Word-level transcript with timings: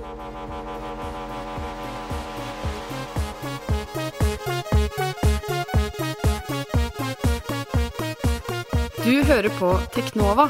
Du 0.00 0.06
hører 9.28 9.50
på 9.58 9.74
Teknova, 9.92 10.46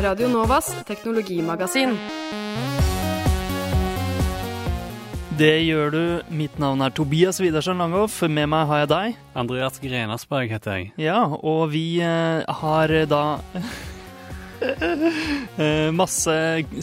Radio 0.00 0.30
Novas 0.32 0.70
teknologimagasin. 0.88 1.92
Det 5.36 5.58
gjør 5.66 5.92
du. 5.92 6.04
Mitt 6.32 6.56
navn 6.56 6.80
er 6.80 6.96
Tobias 6.96 7.40
Widersen 7.42 7.84
Langhoff. 7.84 8.22
Med 8.24 8.48
meg 8.48 8.64
har 8.70 8.86
jeg 8.86 8.92
deg. 8.94 9.20
Andreas 9.36 9.76
Grenasberg 9.82 10.56
heter 10.56 10.80
jeg. 10.80 10.92
Ja, 11.04 11.24
og 11.36 11.68
vi 11.76 12.00
eh, 12.00 12.48
har 12.62 12.96
da 13.12 13.24
masse 16.02 16.34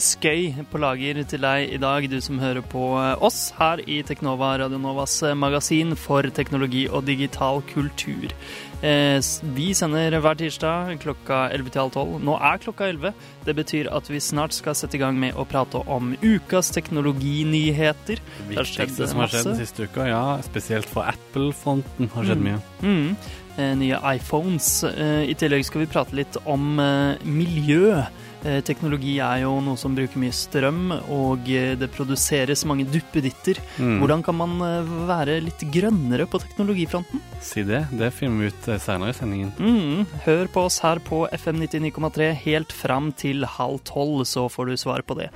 skøy 0.02 0.50
på 0.70 0.80
lager 0.82 1.20
til 1.28 1.42
deg 1.44 1.74
i 1.76 1.80
dag, 1.80 2.06
du 2.10 2.18
som 2.22 2.40
hører 2.42 2.62
på 2.66 2.82
eh, 3.00 3.14
oss 3.24 3.50
her 3.58 3.82
i 3.86 4.00
Teknova 4.06 4.54
Radio 4.62 4.78
Novas 4.80 5.18
eh, 5.26 5.34
magasin 5.38 5.96
for 5.98 6.22
teknologi 6.36 6.86
og 6.88 7.06
digital 7.08 7.62
kultur. 7.72 8.32
Eh, 8.80 9.18
vi 9.56 9.70
sender 9.76 10.14
hver 10.24 10.38
tirsdag 10.40 10.94
klokka 11.02 11.42
11 11.52 11.72
til 11.74 11.82
halv 11.82 11.92
12. 11.96 12.14
Nå 12.24 12.36
er 12.40 12.62
klokka 12.62 12.88
11. 12.94 13.12
Det 13.44 13.56
betyr 13.58 13.90
at 13.92 14.08
vi 14.08 14.20
snart 14.24 14.56
skal 14.56 14.76
sette 14.78 14.96
i 14.96 15.02
gang 15.02 15.18
med 15.20 15.36
å 15.36 15.44
prate 15.48 15.82
om 15.90 16.14
ukas 16.24 16.72
teknologinyheter. 16.76 18.22
Det 18.48 18.48
viktigste 18.56 19.10
som 19.10 19.20
har 19.24 19.32
skjedd 19.32 19.52
den 19.52 19.60
siste 19.60 19.84
uka, 19.90 20.08
ja, 20.08 20.24
spesielt 20.46 20.88
for 20.88 21.08
Apple-fronten, 21.10 22.08
har 22.14 22.24
skjedd 22.28 22.40
Mm. 22.40 22.48
mye. 22.48 22.60
Mm. 22.80 23.16
Eh, 23.49 23.49
nye 23.58 23.98
iPhones. 24.14 24.84
Eh, 24.84 25.30
I 25.30 25.36
tillegg 25.38 25.66
skal 25.66 25.84
vi 25.84 25.90
prate 25.90 26.16
litt 26.16 26.36
om 26.44 26.78
eh, 26.80 27.22
miljø. 27.26 28.02
Eh, 28.40 28.60
teknologi 28.64 29.18
er 29.20 29.42
jo 29.42 29.58
noe 29.60 29.76
som 29.76 29.92
bruker 29.96 30.20
mye 30.20 30.32
strøm, 30.32 30.94
og 31.12 31.48
eh, 31.52 31.74
det 31.76 31.90
produseres 31.92 32.64
mange 32.68 32.86
duppeditter. 32.88 33.60
Mm. 33.76 33.98
Hvordan 34.00 34.24
kan 34.24 34.38
man 34.38 34.54
eh, 34.64 34.92
være 35.10 35.40
litt 35.44 35.64
grønnere 35.74 36.24
på 36.30 36.40
teknologifronten? 36.40 37.20
Si 37.44 37.64
det. 37.68 37.82
Det 37.92 38.12
finner 38.16 38.46
vi 38.46 38.52
ut 38.52 38.70
seinere 38.80 39.12
i 39.12 39.18
sendingen. 39.18 39.52
Mm. 39.60 40.06
Hør 40.24 40.48
på 40.54 40.64
oss 40.70 40.80
her 40.84 41.02
på 41.04 41.26
FM 41.36 41.60
99,3 41.66 42.32
helt 42.46 42.72
fram 42.72 43.12
til 43.12 43.44
halv 43.58 43.82
tolv, 43.88 44.24
så 44.24 44.48
får 44.48 44.72
du 44.72 44.80
svar 44.80 45.04
på 45.04 45.18
det. 45.20 45.28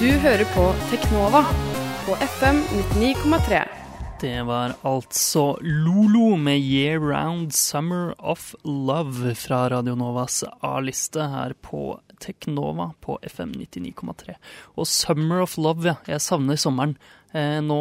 Du 0.00 0.08
hører 0.24 0.44
på 0.56 0.70
Teknova 0.90 1.44
på 2.06 2.16
FM 2.36 2.62
99,3. 2.96 3.85
Det 4.20 4.42
var 4.48 4.72
altså 4.86 5.58
Lolo 5.60 6.36
med 6.40 6.58
Year 6.60 6.98
Round 7.00 7.52
Summer 7.54 8.14
of 8.18 8.54
Love 8.64 9.34
fra 9.36 9.66
Radio 9.70 9.94
Novas 9.98 10.40
A-liste 10.64 11.26
her 11.30 11.52
på 11.62 11.98
Teknova 12.22 12.90
på 13.04 13.18
FM 13.28 13.52
99,3. 13.60 14.38
Og 14.80 14.88
Summer 14.88 15.44
of 15.44 15.58
Love, 15.60 15.84
ja. 15.90 15.96
Jeg 16.08 16.24
savner 16.24 16.56
sommeren. 16.60 16.96
Eh, 17.36 17.58
nå, 17.60 17.78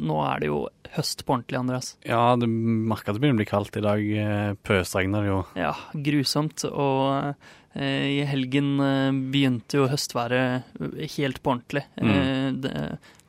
nå 0.00 0.18
er 0.24 0.40
det 0.40 0.48
jo 0.48 0.62
høst 0.96 1.26
på 1.28 1.36
ordentlig, 1.36 1.60
Andreas. 1.60 1.92
Ja, 2.08 2.22
du 2.40 2.46
merker 2.48 3.12
at 3.12 3.18
det 3.18 3.26
begynner 3.26 3.42
å 3.42 3.44
bli 3.44 3.50
kaldt 3.52 3.76
i 3.76 3.84
dag. 3.84 4.06
eh, 4.24 4.52
Pøsregner 4.64 5.28
jo. 5.28 5.40
Ja, 5.58 5.74
grusomt. 5.92 6.64
Og 6.72 7.34
eh, 7.76 8.06
i 8.16 8.22
helgen 8.28 8.72
eh, 8.80 9.10
begynte 9.34 9.82
jo 9.82 9.90
høstværet 9.92 11.12
helt 11.18 11.42
på 11.44 11.58
ordentlig. 11.58 11.84
Eh, 12.00 12.48
det, 12.64 12.74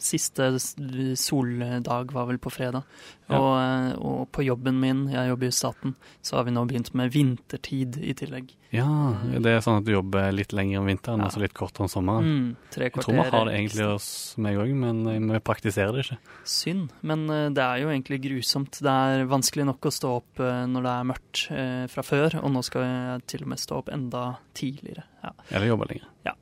siste 0.03 0.51
soldag 1.17 2.11
var 2.13 2.25
vel 2.29 2.37
på 2.41 2.51
fredag. 2.53 2.83
Ja. 3.29 3.37
Og, 3.39 3.53
eh, 3.61 3.93
og 4.03 4.31
på 4.35 4.43
jobben 4.45 4.79
min, 4.81 5.05
jeg 5.11 5.29
jobber 5.31 5.47
i 5.47 5.55
staten, 5.55 5.95
så 6.21 6.37
har 6.37 6.43
vi 6.47 6.51
nå 6.55 6.65
begynt 6.67 6.93
med 6.93 7.11
vintertid 7.13 7.97
i 8.03 8.13
tillegg. 8.19 8.51
Ja, 8.73 8.85
det 9.37 9.51
er 9.53 9.61
sånn 9.61 9.77
at 9.79 9.85
du 9.85 9.91
jobber 9.93 10.31
litt 10.33 10.51
lenger 10.51 10.79
om 10.81 10.87
vinteren 10.89 11.19
Ja. 11.21 11.25
og 11.27 11.31
så 11.35 11.39
litt 11.43 11.53
kortere 11.53 11.85
om 11.85 11.91
sommeren. 11.93 12.23
Mm, 12.25 12.55
Jeg 12.75 12.93
tror 12.93 13.13
vi 13.13 13.29
har 13.29 13.45
det 13.45 13.53
egentlig 13.53 13.85
hos 13.91 14.35
meg 14.37 14.57
òg, 14.57 14.73
men 14.73 15.07
eh, 15.07 15.33
vi 15.33 15.39
praktiserer 15.39 15.93
det 15.93 16.05
ikke. 16.07 16.17
Synd, 16.43 16.89
men 17.01 17.29
eh, 17.29 17.49
det 17.49 17.63
er 17.63 17.77
jo 17.83 17.89
egentlig 17.93 18.21
grusomt. 18.23 18.79
Det 18.81 18.89
er 18.89 19.25
vanskelig 19.29 19.65
nok 19.65 19.79
å 19.85 19.93
stå 19.93 20.15
opp 20.17 20.37
når 20.43 20.81
det 20.83 20.93
er 20.93 21.09
mørkt 21.13 21.43
fra 21.93 22.03
før, 22.03 22.43
og 22.43 22.51
nå 22.51 22.63
skal 22.63 22.81
jeg 22.81 23.27
til 23.27 23.43
og 23.43 23.47
med 23.53 23.59
stå 23.59 23.77
opp 23.77 23.89
enda 23.93 24.37
tidligere. 24.53 25.03
Ja. 25.23 25.31
Eller 25.51 25.67
jobbe 25.67 25.87
lenger. 25.87 26.07
Eh, 26.25 26.33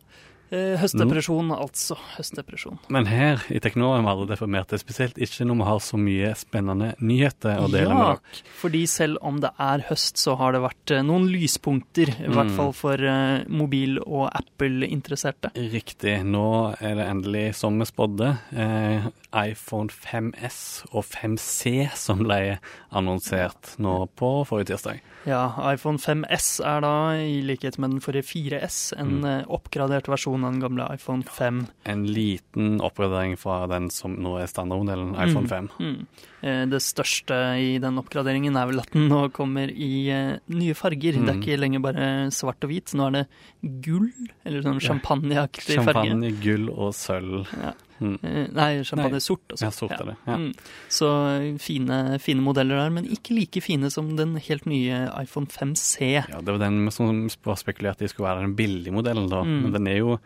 høstdepresjon, 0.51 1.51
altså. 1.55 1.95
Høstdepresjon. 2.17 2.79
Men 2.89 3.05
her 3.07 3.41
i 3.49 3.59
Teknologi 3.63 3.99
er 3.99 4.03
vi 4.05 4.11
aldri 4.11 4.27
deprimerte, 4.35 4.79
spesielt 4.81 5.15
ikke 5.21 5.45
når 5.47 5.57
vi 5.61 5.67
har 5.69 5.79
så 5.79 5.97
mye 6.01 6.33
spennende 6.35 6.91
nyheter 6.99 7.57
å 7.63 7.69
dele 7.71 7.89
Ja. 7.89 7.95
med 7.95 8.05
dere. 8.05 8.43
Fordi 8.61 8.83
selv 8.87 9.17
om 9.21 9.39
det 9.39 9.51
er 9.59 9.85
høst, 9.89 10.17
så 10.17 10.35
har 10.37 10.51
det 10.53 10.61
vært 10.61 10.91
eh, 10.97 11.01
noen 11.03 11.27
lyspunkter, 11.31 12.09
i 12.19 12.27
hvert 12.27 12.51
Mm. 12.51 12.55
fall 12.57 12.73
for 12.73 12.93
eh, 12.93 13.43
mobil- 13.47 13.99
og 14.05 14.29
Apple-interesserte. 14.35 15.51
Riktig. 15.55 16.23
Nå 16.25 16.75
er 16.81 16.95
det 16.95 17.07
endelig 17.07 17.55
som 17.55 17.77
vi 17.79 17.85
spådde. 17.85 18.31
Eh, 18.53 19.07
iPhone 19.33 19.87
5S 19.89 20.83
og 20.91 21.05
5C 21.07 21.89
som 21.95 22.19
ble 22.25 22.57
annonsert 22.91 23.75
nå 23.79 23.93
på 24.19 24.31
forrige 24.49 24.73
tirsdag. 24.73 24.99
Ja, 25.29 25.45
iPhone 25.71 25.99
5S 26.01 26.59
er 26.65 26.81
da, 26.83 26.93
i 27.21 27.41
likhet 27.45 27.77
med 27.79 27.91
den 27.95 28.01
forrige 28.03 28.25
4S, 28.27 28.93
en 28.97 29.21
Mm. 29.21 29.25
eh, 29.25 29.45
oppgradert 29.47 30.07
versjon 30.09 30.43
av 30.43 30.51
den 30.53 30.61
gamle 30.61 30.87
iPhone 30.93 31.23
5. 31.23 31.67
En 31.85 32.05
liten 32.07 32.79
oppgradering 32.81 33.37
fra 33.37 33.67
den 33.67 33.89
som 33.89 34.15
nå 34.17 34.37
er 34.41 34.47
standardmodellen, 34.47 35.13
iPhone 35.15 35.47
5. 35.47 35.69
Mm. 35.79 36.07
Eh, 36.43 36.65
Det 36.65 36.79
største 36.81 37.35
i 37.61 37.77
den 37.79 37.97
oppgraderingen 38.01 38.55
er 38.57 38.65
vel 38.71 38.79
at 38.81 38.89
den 38.91 39.07
nå 39.09 39.29
kommer 39.31 39.69
i 39.69 40.09
eh, 40.09 40.39
nye 40.49 40.73
farger. 40.73 41.13
Det 41.13 41.29
er 41.29 41.33
Mm. 41.37 41.41
ikke 41.43 41.59
lenger 41.59 41.81
bare 41.81 42.31
svart 42.31 42.63
og 42.63 42.69
hvit, 42.71 42.93
nå 42.97 43.07
er 43.07 43.11
det 43.11 43.81
gull, 43.83 44.09
eller 44.45 44.61
sånn 44.61 44.79
Ja. 44.81 44.87
champagneaktig 44.89 45.77
farge. 45.83 46.09
Champagne, 46.09 46.31
gull 46.41 46.69
og 46.69 46.93
sølv. 46.93 47.47
Ja. 47.61 47.73
Mm. 48.01 48.17
Eh, 48.23 48.47
Nei, 48.51 48.81
champagne 48.83 49.11
Nei. 49.11 49.19
sort. 49.19 49.45
Også. 49.53 49.61
Ja, 49.61 49.69
sort 49.69 49.91
er 49.91 50.05
det. 50.05 50.15
Ja. 50.25 50.35
Mm. 50.37 50.53
Så 50.89 51.59
fine, 51.61 52.17
fine 52.19 52.41
modeller 52.41 52.77
der, 52.81 52.89
men 52.89 53.05
ikke 53.05 53.35
like 53.37 53.61
fine 53.61 53.91
som 53.91 54.15
den 54.15 54.35
helt 54.37 54.65
nye 54.65 55.11
iPhone 55.21 55.45
5C. 55.45 56.25
Ja, 56.27 56.41
det 56.41 56.47
var 56.47 56.57
den 56.57 56.89
som 56.89 57.27
var 57.45 57.55
spekulert 57.61 58.01
i 58.01 58.07
skulle 58.07 58.27
være 58.33 58.41
den 58.41 58.55
billige 58.55 58.91
modellen, 58.91 59.29
da. 59.29 59.43
Mm. 59.43 59.61
Men 59.61 59.71
den 59.73 59.87
er 59.87 59.97
jo 59.99 60.19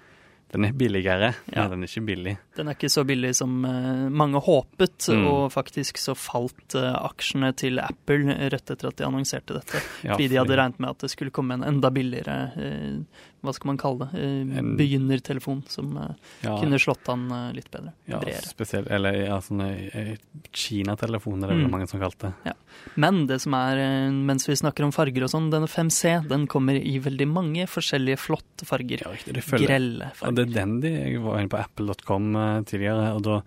den 0.56 0.66
er 0.70 0.74
billigere, 0.78 1.34
Ja. 1.52 1.66
men 1.68 1.72
den 1.76 1.84
er 1.84 1.92
ikke 1.92 2.06
billig. 2.08 2.38
Den 2.56 2.68
er 2.72 2.78
ikke 2.78 2.90
så 2.94 3.04
billig 3.06 3.34
som 3.36 3.58
eh, 3.68 4.06
mange 4.10 4.40
håpet, 4.42 5.10
Mm. 5.12 5.28
og 5.28 5.52
faktisk 5.54 5.98
så 6.02 6.16
falt 6.16 6.76
eh, 6.80 6.94
aksjene 6.96 7.54
til 7.60 7.80
Apple 7.84 8.36
rett 8.50 8.72
etter 8.72 8.88
at 8.90 8.96
de 8.98 9.06
annonserte 9.06 9.54
dette. 9.60 9.82
Ja, 10.04 10.14
fordi 10.16 10.30
de 10.32 10.40
hadde 10.42 10.56
regnet 10.58 10.80
med 10.80 10.90
at 10.96 11.00
det 11.06 11.12
skulle 11.12 11.32
komme 11.36 11.54
en 11.60 11.64
enda 11.68 11.92
billigere, 11.92 12.38
eh, 12.56 13.00
hva 13.46 13.54
skal 13.56 13.68
man 13.72 13.78
kalle 13.82 14.10
det, 14.12 14.20
eh, 14.20 14.58
En- 14.60 14.76
begynnertelefon 14.78 15.64
som 15.70 15.96
eh, 15.98 16.14
ja, 16.44 16.58
kunne 16.60 16.80
slått 16.82 17.08
an 17.14 17.28
eh, 17.32 17.54
litt 17.54 17.70
bedre. 17.72 17.94
ja, 18.10 18.20
Bredere. 18.20 18.50
spesielt, 18.50 18.90
eller 18.92 19.14
ja, 19.26 19.38
sånne 19.40 19.70
eh, 19.94 20.16
Kina-telefon 20.52 21.44
er 21.44 21.48
det 21.54 21.58
Mm. 21.62 21.72
mange 21.72 21.88
som 21.90 22.00
kalte 22.02 22.34
det. 22.44 22.54
Men 22.96 23.26
det 23.28 23.40
som 23.42 23.54
er, 23.54 23.78
mens 24.12 24.48
vi 24.48 24.54
snakker 24.56 24.84
om 24.84 24.92
farger 24.92 25.24
og 25.24 25.30
sånn, 25.32 25.50
denne 25.52 25.68
5C, 25.72 26.28
den 26.28 26.48
kommer 26.48 26.76
i 26.76 26.98
veldig 27.00 27.28
mange 27.28 27.66
forskjellige 27.68 28.18
flotte 28.20 28.66
farger. 28.68 29.02
Ja, 29.06 29.12
riktig. 29.14 29.34
Det 29.34 29.44
følger 29.44 29.68
Grelle 29.68 30.10
Og 30.12 30.16
farger. 30.20 30.36
det 30.36 30.48
er 30.50 30.54
den 30.60 30.80
de 30.82 31.18
var 31.24 31.40
inne 31.40 31.50
på 31.50 31.60
apple.com 31.64 32.66
tidligere, 32.66 33.16
og 33.16 33.24
da 33.24 33.42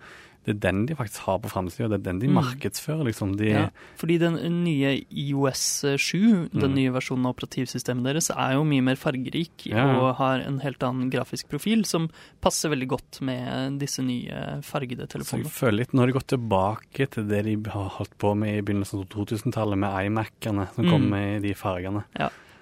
det 0.49 0.55
er 0.57 0.61
den 0.65 0.85
de 0.89 0.95
faktisk 0.97 1.19
har 1.27 1.37
på 1.43 1.49
framsida. 1.51 1.87
Det 1.93 1.99
er 1.99 2.05
den 2.09 2.19
de 2.23 2.27
Mm. 2.29 2.37
markedsfører, 2.41 3.03
liksom. 3.05 3.35
De, 3.37 3.49
Ja, 3.49 3.69
fordi 3.97 4.17
den 4.19 4.35
nye 4.65 5.03
IOS 5.11 5.85
7, 5.97 6.49
den 6.49 6.71
Mm. 6.71 6.75
nye 6.75 6.91
versjonen 6.95 7.25
av 7.29 7.35
operativsystemet 7.35 8.03
deres, 8.09 8.29
er 8.33 8.53
jo 8.57 8.63
mye 8.65 8.81
mer 8.83 8.95
fargerik 8.95 9.65
Ja. 9.69 9.85
og 9.99 10.15
har 10.17 10.39
en 10.41 10.59
helt 10.59 10.79
annen 10.83 11.11
grafisk 11.11 11.47
profil 11.49 11.85
som 11.85 12.09
passer 12.41 12.69
veldig 12.69 12.87
godt 12.87 13.21
med 13.21 13.79
disse 13.79 13.99
nye 14.01 14.61
fargede 14.63 15.05
Så 15.07 15.19
jeg 15.19 15.25
telefonene. 15.25 15.51
føler 15.51 15.77
litt 15.77 15.93
Nå 15.93 15.99
har 15.99 16.07
de 16.07 16.13
gått 16.13 16.27
tilbake 16.33 17.09
til 17.09 17.27
det 17.27 17.43
de 17.45 17.69
har 17.69 17.89
holdt 17.89 18.17
på 18.17 18.35
med 18.35 18.57
i 18.57 18.61
begynnelsen 18.61 18.99
av 19.01 19.09
2000-tallet, 19.09 19.77
med 19.77 19.91
iMac-ene 20.07 20.67
som 20.73 20.85
Mm. 20.85 20.89
kom 20.91 21.09
med 21.09 21.41
de 21.43 21.53
fargene. 21.53 22.03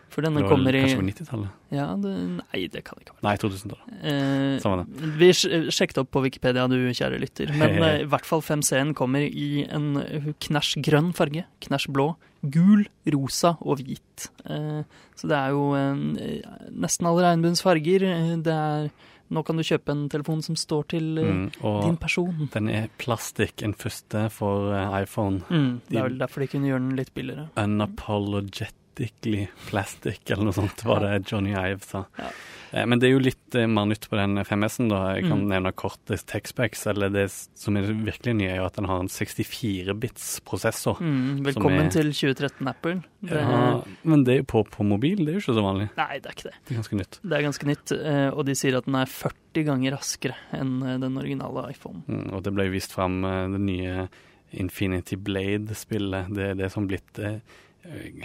For 0.09 0.21
Det 0.23 0.29
denne 0.31 0.41
var 0.45 0.49
kommer 0.49 0.73
i 0.73 0.81
Kanskje 0.85 0.99
på 1.01 1.05
90-tallet? 1.09 1.49
ja, 1.75 1.85
det, 2.01 2.11
Nei, 2.37 2.61
det 2.73 2.83
kan 2.87 2.95
det 2.97 3.05
ikke 3.05 3.15
være. 3.17 3.25
Nei, 3.27 3.33
2000-tallet. 3.43 3.97
Eh, 4.01 4.59
Samme 4.63 4.85
vi 5.19 5.31
sjekket 5.35 5.97
opp 6.01 6.11
på 6.15 6.21
Wikipedia, 6.23 6.63
du 6.71 6.77
kjære 6.95 7.19
lytter. 7.21 7.51
Men 7.59 7.75
eh, 7.87 7.99
i 8.05 8.07
hvert 8.09 8.25
fall 8.25 8.41
5C-en 8.41 8.93
kommer 8.97 9.25
i 9.27 9.65
en 9.67 9.97
eh, 10.01 10.31
knæsj 10.47 10.77
grønn 10.87 11.11
farge. 11.17 11.43
Knæsj 11.67 11.89
blå. 11.91 12.07
Gul, 12.47 12.85
rosa 13.13 13.55
og 13.61 13.81
hvit. 13.83 14.29
Eh, 14.47 14.81
så 15.17 15.27
det 15.29 15.37
er 15.37 15.51
jo 15.57 15.67
eh, 15.75 16.71
nesten 16.71 17.09
alle 17.11 17.27
regnbuens 17.27 17.61
farger. 17.65 18.07
Eh, 18.13 18.33
Det 18.47 18.53
er 18.55 18.89
Nå 19.27 19.41
kan 19.43 19.57
du 19.59 19.63
kjøpe 19.67 19.91
en 19.91 20.05
telefon 20.07 20.39
som 20.41 20.55
står 20.55 20.85
til 20.93 21.17
eh, 21.19 21.25
Mm, 21.27 21.81
din 21.83 21.97
person. 21.99 22.47
den 22.53 22.69
er 22.71 22.85
plastikk, 22.97 23.59
en 23.61 23.73
første 23.75 24.29
for 24.31 24.71
eh, 24.71 25.01
iPhone. 25.03 25.41
Mm, 25.51 25.81
det 25.89 25.97
er 25.99 26.05
vel 26.07 26.15
derfor 26.21 26.39
de 26.39 26.47
kunne 26.47 26.69
gjøre 26.71 26.79
den 26.85 26.95
litt 26.95 27.11
billigere. 27.13 27.49
Unapologetic 27.59 28.71
practically 28.97 29.47
plastic, 29.69 30.19
eller 30.31 30.43
noe 30.47 30.53
sånt, 30.53 30.81
var 30.85 30.99
det 31.03 31.27
Johnny 31.29 31.51
Ive 31.53 31.81
sa. 31.85 32.05
Ja. 32.17 32.29
Eh, 32.73 32.85
Men 32.85 32.99
det 32.99 33.07
er 33.07 33.13
jo 33.13 33.19
litt 33.23 33.55
eh, 33.55 33.67
mer 33.69 33.85
nytt 33.87 34.09
på 34.09 34.17
den 34.17 34.35
5S-en. 34.43 34.89
da. 34.89 35.13
Jeg 35.15 35.23
kan 35.29 35.39
Mm. 35.45 35.47
nevne 35.49 35.71
kort 35.75 35.99
TechSpecs. 36.05 36.87
eller 36.87 37.09
Det 37.09 37.29
som 37.55 37.77
er 37.77 37.83
virkelig 37.83 38.35
nye, 38.35 38.49
er 38.49 38.55
jo 38.57 38.65
at 38.65 38.73
den 38.75 38.85
har 38.85 38.99
en 38.99 39.07
64-bits-prosessor. 39.07 40.97
Mm, 40.99 41.43
velkommen 41.45 41.85
er- 41.85 41.89
til 41.91 42.11
2013-appen. 42.11 43.03
Ja, 43.23 43.81
men 44.03 44.23
det 44.23 44.33
er 44.33 44.37
jo 44.39 44.43
på, 44.43 44.63
på 44.69 44.83
mobil, 44.83 45.17
det 45.17 45.27
er 45.29 45.33
jo 45.39 45.39
ikke 45.39 45.55
så 45.55 45.63
vanlig. 45.63 45.89
Nei, 45.95 46.19
det 46.19 46.25
er 46.25 46.33
ikke 46.35 46.43
det. 46.49 46.55
Det 46.65 46.71
er 46.75 46.81
ganske 46.81 46.97
nytt. 46.97 47.19
Det 47.23 47.37
er 47.37 47.43
ganske 47.47 47.65
nytt, 47.65 47.91
eh, 48.05 48.29
og 48.33 48.45
de 48.45 48.51
sier 48.55 48.77
at 48.77 48.85
den 48.85 48.95
er 48.95 49.05
40 49.05 49.63
ganger 49.65 49.91
raskere 49.95 50.35
enn 50.53 50.79
den 51.01 51.17
originale 51.17 51.69
iPhone. 51.71 52.03
Mm, 52.07 52.33
og 52.33 52.43
det 52.43 52.53
ble 52.53 52.65
jo 52.65 52.71
vist 52.71 52.91
fram 52.91 53.21
det 53.21 53.61
nye 53.61 54.09
Infinity 54.53 55.15
Blade-spillet. 55.15 56.33
Det 56.33 56.51
er 56.51 56.55
det 56.55 56.71
som 56.71 56.87
blitt 56.87 57.19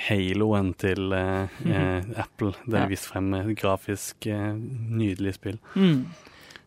haloen 0.09 0.75
til 0.79 1.13
eh, 1.13 1.49
eh, 1.67 2.03
Apple. 2.25 2.53
Det 2.67 2.81
Ja. 2.81 2.87
vist 2.91 3.07
frem 3.13 3.31
med 3.31 3.57
grafisk 3.57 4.27
eh, 4.27 4.53
nydelig 4.57 5.35
spill. 5.39 5.59
Mm. 5.77 6.07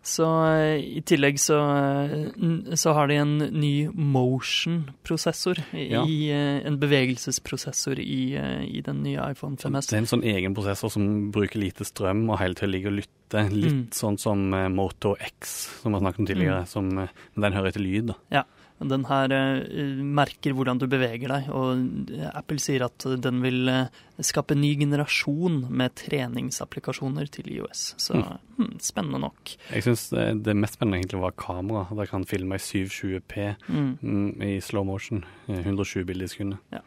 Så 0.06 0.26
eh, 0.54 0.98
i 1.00 1.02
tillegg 1.02 1.40
så, 1.42 1.58
eh, 1.58 2.76
så 2.78 2.94
har 2.94 3.08
de 3.10 3.16
en 3.16 3.38
ny 3.58 3.88
motion-prosessor. 3.90 5.64
Ja. 5.74 6.04
En 6.06 6.78
bevegelsesprosessor 6.80 8.00
i, 8.00 8.36
i 8.70 8.82
den 8.86 9.02
nye 9.04 9.32
iPhone 9.32 9.58
5S. 9.58 9.90
Det 9.90 9.98
er 9.98 10.04
en 10.04 10.10
sånn 10.14 10.26
egen 10.30 10.56
prosessor 10.58 10.94
som 10.94 11.32
bruker 11.36 11.60
lite 11.62 11.86
strøm 11.88 12.28
og 12.30 12.40
hele 12.42 12.54
tiden 12.58 12.74
ligger 12.76 12.94
og 12.94 13.00
lytter. 13.02 13.50
Litt 13.50 13.74
Mm. 13.74 13.90
sånn 13.92 14.20
som 14.22 14.44
Moto 14.76 15.16
X, 15.20 15.82
som 15.82 15.92
vi 15.92 15.98
har 15.98 16.04
snakket 16.06 16.20
om 16.20 16.28
tidligere. 16.30 16.68
Som, 16.70 16.92
eh, 17.00 17.08
men 17.36 17.42
den 17.50 17.54
hører 17.60 17.74
til 17.74 17.82
lyd, 17.84 18.14
da. 18.14 18.44
Den 18.80 19.06
her 19.08 19.32
eh, 19.32 20.02
merker 20.04 20.52
hvordan 20.54 20.78
du 20.82 20.86
beveger 20.92 21.32
deg, 21.32 21.46
og 21.56 22.10
eh, 22.12 22.26
Apple 22.36 22.60
sier 22.60 22.84
at 22.84 23.06
den 23.24 23.40
vil 23.42 23.70
eh, 23.72 23.88
skape 24.20 24.52
en 24.52 24.62
ny 24.62 24.74
generasjon 24.82 25.62
med 25.72 25.94
treningsapplikasjoner 25.96 27.30
til 27.32 27.48
IOS. 27.56 27.86
Så 28.04 28.20
hmm, 28.20 28.74
spennende 28.84 29.22
nok. 29.24 29.54
Jeg 29.72 29.86
syns 29.88 30.10
det, 30.12 30.26
det 30.44 30.58
mest 30.60 30.76
spennende 30.76 31.00
egentlig 31.00 31.22
var 31.24 31.38
kamera. 31.40 31.86
Der 31.96 32.10
kan 32.12 32.28
filme 32.28 32.60
i 32.60 32.64
720P 32.64 33.56
Mm. 33.70 33.98
mm, 34.02 34.42
i 34.44 34.60
slow 34.62 34.84
motion. 34.84 35.24
eh, 35.48 35.62
120 35.64 36.06
bilder 36.06 36.26
i 36.28 36.34
sekundet. 36.36 36.84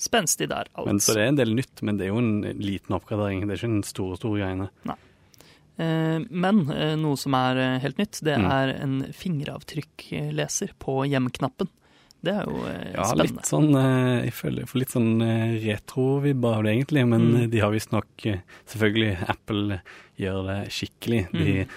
Spenstig 0.00 0.48
der, 0.48 0.64
Men, 0.86 0.98
så 0.98 1.12
altså. 1.12 1.14
det 1.14 1.22
er 1.22 1.28
en 1.28 1.36
del 1.36 1.54
nytt, 1.54 1.82
men 1.82 1.98
det 1.98 2.06
er 2.06 2.08
jo 2.14 2.18
en 2.22 2.42
liten 2.58 2.94
oppgradering. 2.96 3.42
Det 3.44 3.52
er 3.52 3.58
ikke 3.60 3.74
den 3.74 3.82
store, 3.84 4.16
store 4.16 4.40
greiene. 4.40 4.68
Eh, 4.88 4.94
Men 6.30 6.62
eh, 6.70 6.94
noe 7.00 7.16
som 7.20 7.34
er 7.38 7.56
eh, 7.64 7.78
helt 7.84 7.98
nytt, 7.98 8.20
det 8.26 8.36
Mm. 8.38 8.50
er 8.50 8.72
en 8.82 8.94
fingeravtrykkleser 9.12 10.72
på 10.78 11.04
hjem-knappen. 11.08 11.68
Det 12.22 12.34
er 12.36 12.44
jo 12.44 12.58
eh, 12.68 12.92
Ja, 12.94 13.04
spennende. 13.08 13.22
litt 13.40 13.48
sånn 13.48 13.70
eh, 13.80 14.24
Jeg 14.26 14.34
føler 14.36 14.66
får 14.68 14.78
litt 14.82 14.92
sånn 14.92 15.22
eh, 15.24 15.54
retro-vibber 15.64 16.58
av 16.58 16.64
det, 16.64 16.74
egentlig. 16.76 17.06
Men 17.08 17.20
Mm. 17.30 17.36
eh, 17.42 17.46
de 17.48 17.58
har 17.64 17.70
visstnok 17.72 18.26
eh, 18.26 18.40
Selvfølgelig, 18.68 19.16
Apple 19.28 19.80
gjør 20.18 20.46
det 20.50 20.58
skikkelig. 20.70 21.22
De 21.32 21.54
Mm. 21.64 21.68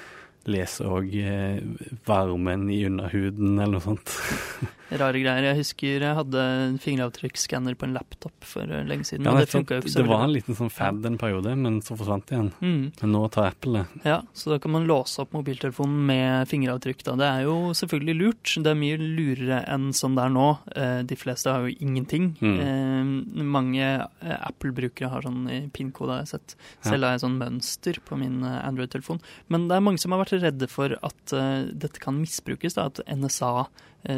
leser 0.46 0.86
òg 0.92 1.14
eh, 1.16 1.62
varmen 2.06 2.70
i 2.70 2.84
underhuden, 2.86 3.58
eller 3.60 3.80
noe 3.80 3.86
sånt. 3.88 4.10
Rare 5.00 5.20
greier. 5.22 5.46
Jeg 5.50 5.58
husker 5.62 6.04
jeg 6.06 6.18
hadde 6.18 6.42
en 6.68 6.78
fingeravtrykksskanner 6.82 7.76
på 7.80 7.88
en 7.88 7.96
laptop 7.96 8.46
for 8.48 8.70
eh, 8.70 8.84
lenge 8.88 9.08
siden. 9.08 9.26
Ja, 9.26 9.34
det 9.40 9.48
jo 9.50 9.62
ikke 9.64 9.80
så 9.90 10.02
det 10.04 10.10
var 10.10 10.26
en 10.26 10.34
liten 10.34 10.58
sånn 10.58 10.72
fad 10.74 11.06
en 11.08 11.18
periode, 11.22 11.54
men 11.60 11.80
så 11.86 11.98
forsvant 12.00 12.28
det 12.30 12.36
igjen. 12.38 12.52
Mm. 12.62 12.84
Men 13.02 13.14
nå 13.16 13.22
tar 13.34 13.50
Apple 13.52 13.82
det. 13.84 14.04
Ja, 14.10 14.20
så 14.38 14.54
da 14.54 14.60
kan 14.64 14.74
man 14.76 14.88
låse 14.90 15.24
opp 15.24 15.34
mobiltelefonen 15.36 16.04
med 16.10 16.50
fingeravtrykk. 16.52 17.04
Da. 17.08 17.16
Det 17.22 17.30
er 17.30 17.46
jo 17.48 17.56
selvfølgelig 17.78 18.18
lurt. 18.20 18.56
Det 18.66 18.74
er 18.74 18.80
mye 18.80 19.00
lurere 19.02 19.62
enn 19.74 19.90
sånn 19.96 20.18
det 20.20 20.26
er 20.28 20.36
nå. 20.36 20.48
Eh, 20.76 21.00
De 21.14 21.20
fleste 21.20 21.54
har 21.54 21.66
jo 21.68 21.76
ingenting. 21.84 22.34
Mm. 22.42 22.58
Eh, 22.64 23.44
Mange 23.54 23.88
Apple-brukere 24.24 25.10
har 25.12 25.26
sånn 25.26 25.46
PIN-kode, 25.76 26.18
har 26.18 26.24
jeg 26.24 26.34
sett. 26.36 26.56
Selv 26.86 27.08
har 27.08 27.16
jeg 27.18 27.24
sånn 27.26 27.40
mønster 27.42 28.00
på 28.06 28.18
min 28.20 28.42
Android-telefon. 28.44 29.22
Men 29.54 29.68
det 29.70 29.78
er 29.78 29.86
mange 29.86 30.02
som 30.02 30.14
har 30.16 30.24
vært 30.24 30.38
redde 30.42 30.70
for 30.72 30.96
at 31.04 31.34
dette 31.34 32.02
kan 32.02 32.18
misbrukes. 32.22 32.78
Da, 32.78 32.88
at 32.90 33.02
NSA, 33.10 33.68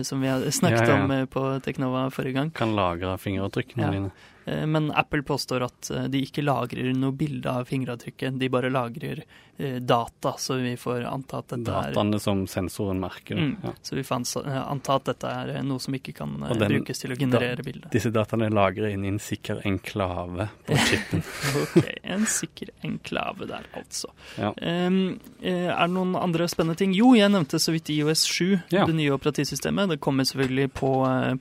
som 0.04 0.22
vi 0.22 0.28
hadde 0.28 0.52
snakket 0.52 0.88
Ja, 0.88 0.88
ja, 0.88 0.98
ja. 0.98 1.04
om 1.04 1.12
eh, 1.12 1.26
på 1.26 1.60
Teknova 1.66 2.10
forrige 2.12 2.34
gang, 2.34 2.52
Kan 2.52 2.76
lagre 2.76 3.18
fingeravtrykkene 3.18 3.84
Ja. 3.86 3.92
dine. 3.92 4.12
Eh, 4.46 4.66
Men 4.66 4.92
Apple 4.92 5.24
påstår 5.24 5.66
at 5.66 5.90
eh, 5.92 6.04
de 6.12 6.22
ikke 6.26 6.44
lagrer 6.46 6.94
noe 6.96 7.12
bilde 7.18 7.50
av 7.50 7.66
fingeravtrykket, 7.70 8.38
de 8.40 8.50
bare 8.50 8.70
lagrer 8.70 9.24
eh, 9.58 9.80
data, 9.80 10.36
så 10.38 10.58
vi 10.62 10.76
får 10.78 11.06
anta 11.10 11.40
at 11.42 11.48
dette 11.56 11.72
er 11.72 11.94
Dataene 11.96 12.20
som 12.22 12.44
sensoren 12.48 13.00
merker. 13.02 13.36
Mm. 13.40 13.56
Ja. 13.64 13.74
Så 13.82 13.96
vi 13.98 14.04
får 14.06 14.46
anta 14.46 14.96
at 15.00 15.06
dette 15.12 15.32
er 15.32 15.64
noe 15.66 15.80
som 15.82 15.96
ikke 15.98 16.14
kan 16.18 16.36
den- 16.40 16.68
brukes 16.76 17.00
til 17.02 17.12
å 17.16 17.18
generere 17.18 17.64
bilde. 17.66 17.90
Disse 17.94 18.12
dataene 18.14 18.50
lagrer 18.54 18.90
inn 18.94 19.06
i 19.06 19.12
en 19.14 19.20
sikker 19.20 19.62
enklave 19.66 20.50
på 20.68 20.78
chipen. 20.90 21.24
Ok, 21.64 21.90
En 22.04 22.26
sikker 22.30 22.70
enklave 22.86 23.48
der, 23.50 23.66
altså. 23.76 24.12
Ja. 24.38 24.54
Eh, 24.62 25.18
er 25.46 25.74
det 25.88 25.90
noen 25.94 26.16
andre 26.20 26.48
spennende 26.52 26.78
ting? 26.80 26.94
Jo, 26.96 27.14
jeg 27.18 27.32
nevnte 27.34 27.60
så 27.62 27.74
vidt 27.76 27.90
iOS 27.94 28.26
7, 28.30 28.62
Ja. 28.74 28.86
det 28.86 28.96
nye 28.96 29.14
operativsystemet. 29.16 29.90
Det 29.96 30.00
kommer 30.04 30.24
selvfølgelig 30.28 30.70
på, 30.78 30.92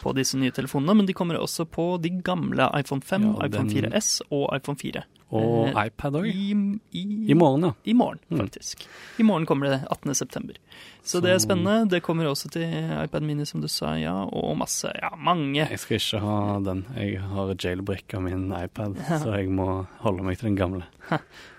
på 0.01 0.15
disse 0.17 0.39
nye 0.41 0.51
telefonene, 0.55 0.95
men 0.97 1.07
de 1.07 1.13
kommer 1.17 1.37
også 1.41 1.67
på 1.69 1.87
de 2.03 2.11
gamle 2.25 2.69
iPhone 2.79 2.94
5, 3.03 3.23
Ja, 3.23 3.47
iPhone 3.47 3.69
den- 3.71 3.91
4S 3.91 4.21
og 4.31 4.51
iPhone 4.57 4.77
4. 4.79 5.03
Og 5.35 5.67
Eh, 5.69 5.87
iPad 5.87 6.13
òg. 6.15 6.27
I, 6.29 6.53
i, 6.93 7.27
I 7.31 7.35
morgen, 7.35 7.63
ja. 7.65 7.73
I 7.85 7.93
morgen, 7.93 8.19
Mm. 8.31 8.39
faktisk. 8.39 8.85
I 9.19 9.23
morgen 9.25 9.47
kommer 9.47 9.67
det 9.67 9.81
18. 9.91 10.15
september. 10.15 10.55
Så 11.03 11.21
det 11.21 11.31
er 11.33 11.39
spennende. 11.39 11.89
Det 11.91 12.03
kommer 12.03 12.25
også 12.27 12.49
til 12.51 12.63
iPad 12.63 13.23
Mini, 13.23 13.45
som 13.45 13.61
du 13.61 13.67
sa, 13.69 13.95
ja. 13.99 14.13
Og 14.31 14.57
masse, 14.57 14.85
ja, 15.03 15.11
mange. 15.17 15.67
Jeg 15.69 15.79
skal 15.79 15.97
ikke 15.99 16.21
ha 16.21 16.61
den. 16.61 16.85
Jeg 16.97 17.21
har 17.21 17.55
jailbreak 17.55 18.15
av 18.15 18.23
min 18.23 18.53
iPad, 18.53 18.95
så 19.25 19.35
jeg 19.37 19.49
må 19.51 19.87
holde 20.01 20.23
meg 20.23 20.39
til 20.39 20.55
den 20.55 20.57
gamle. 20.57 20.85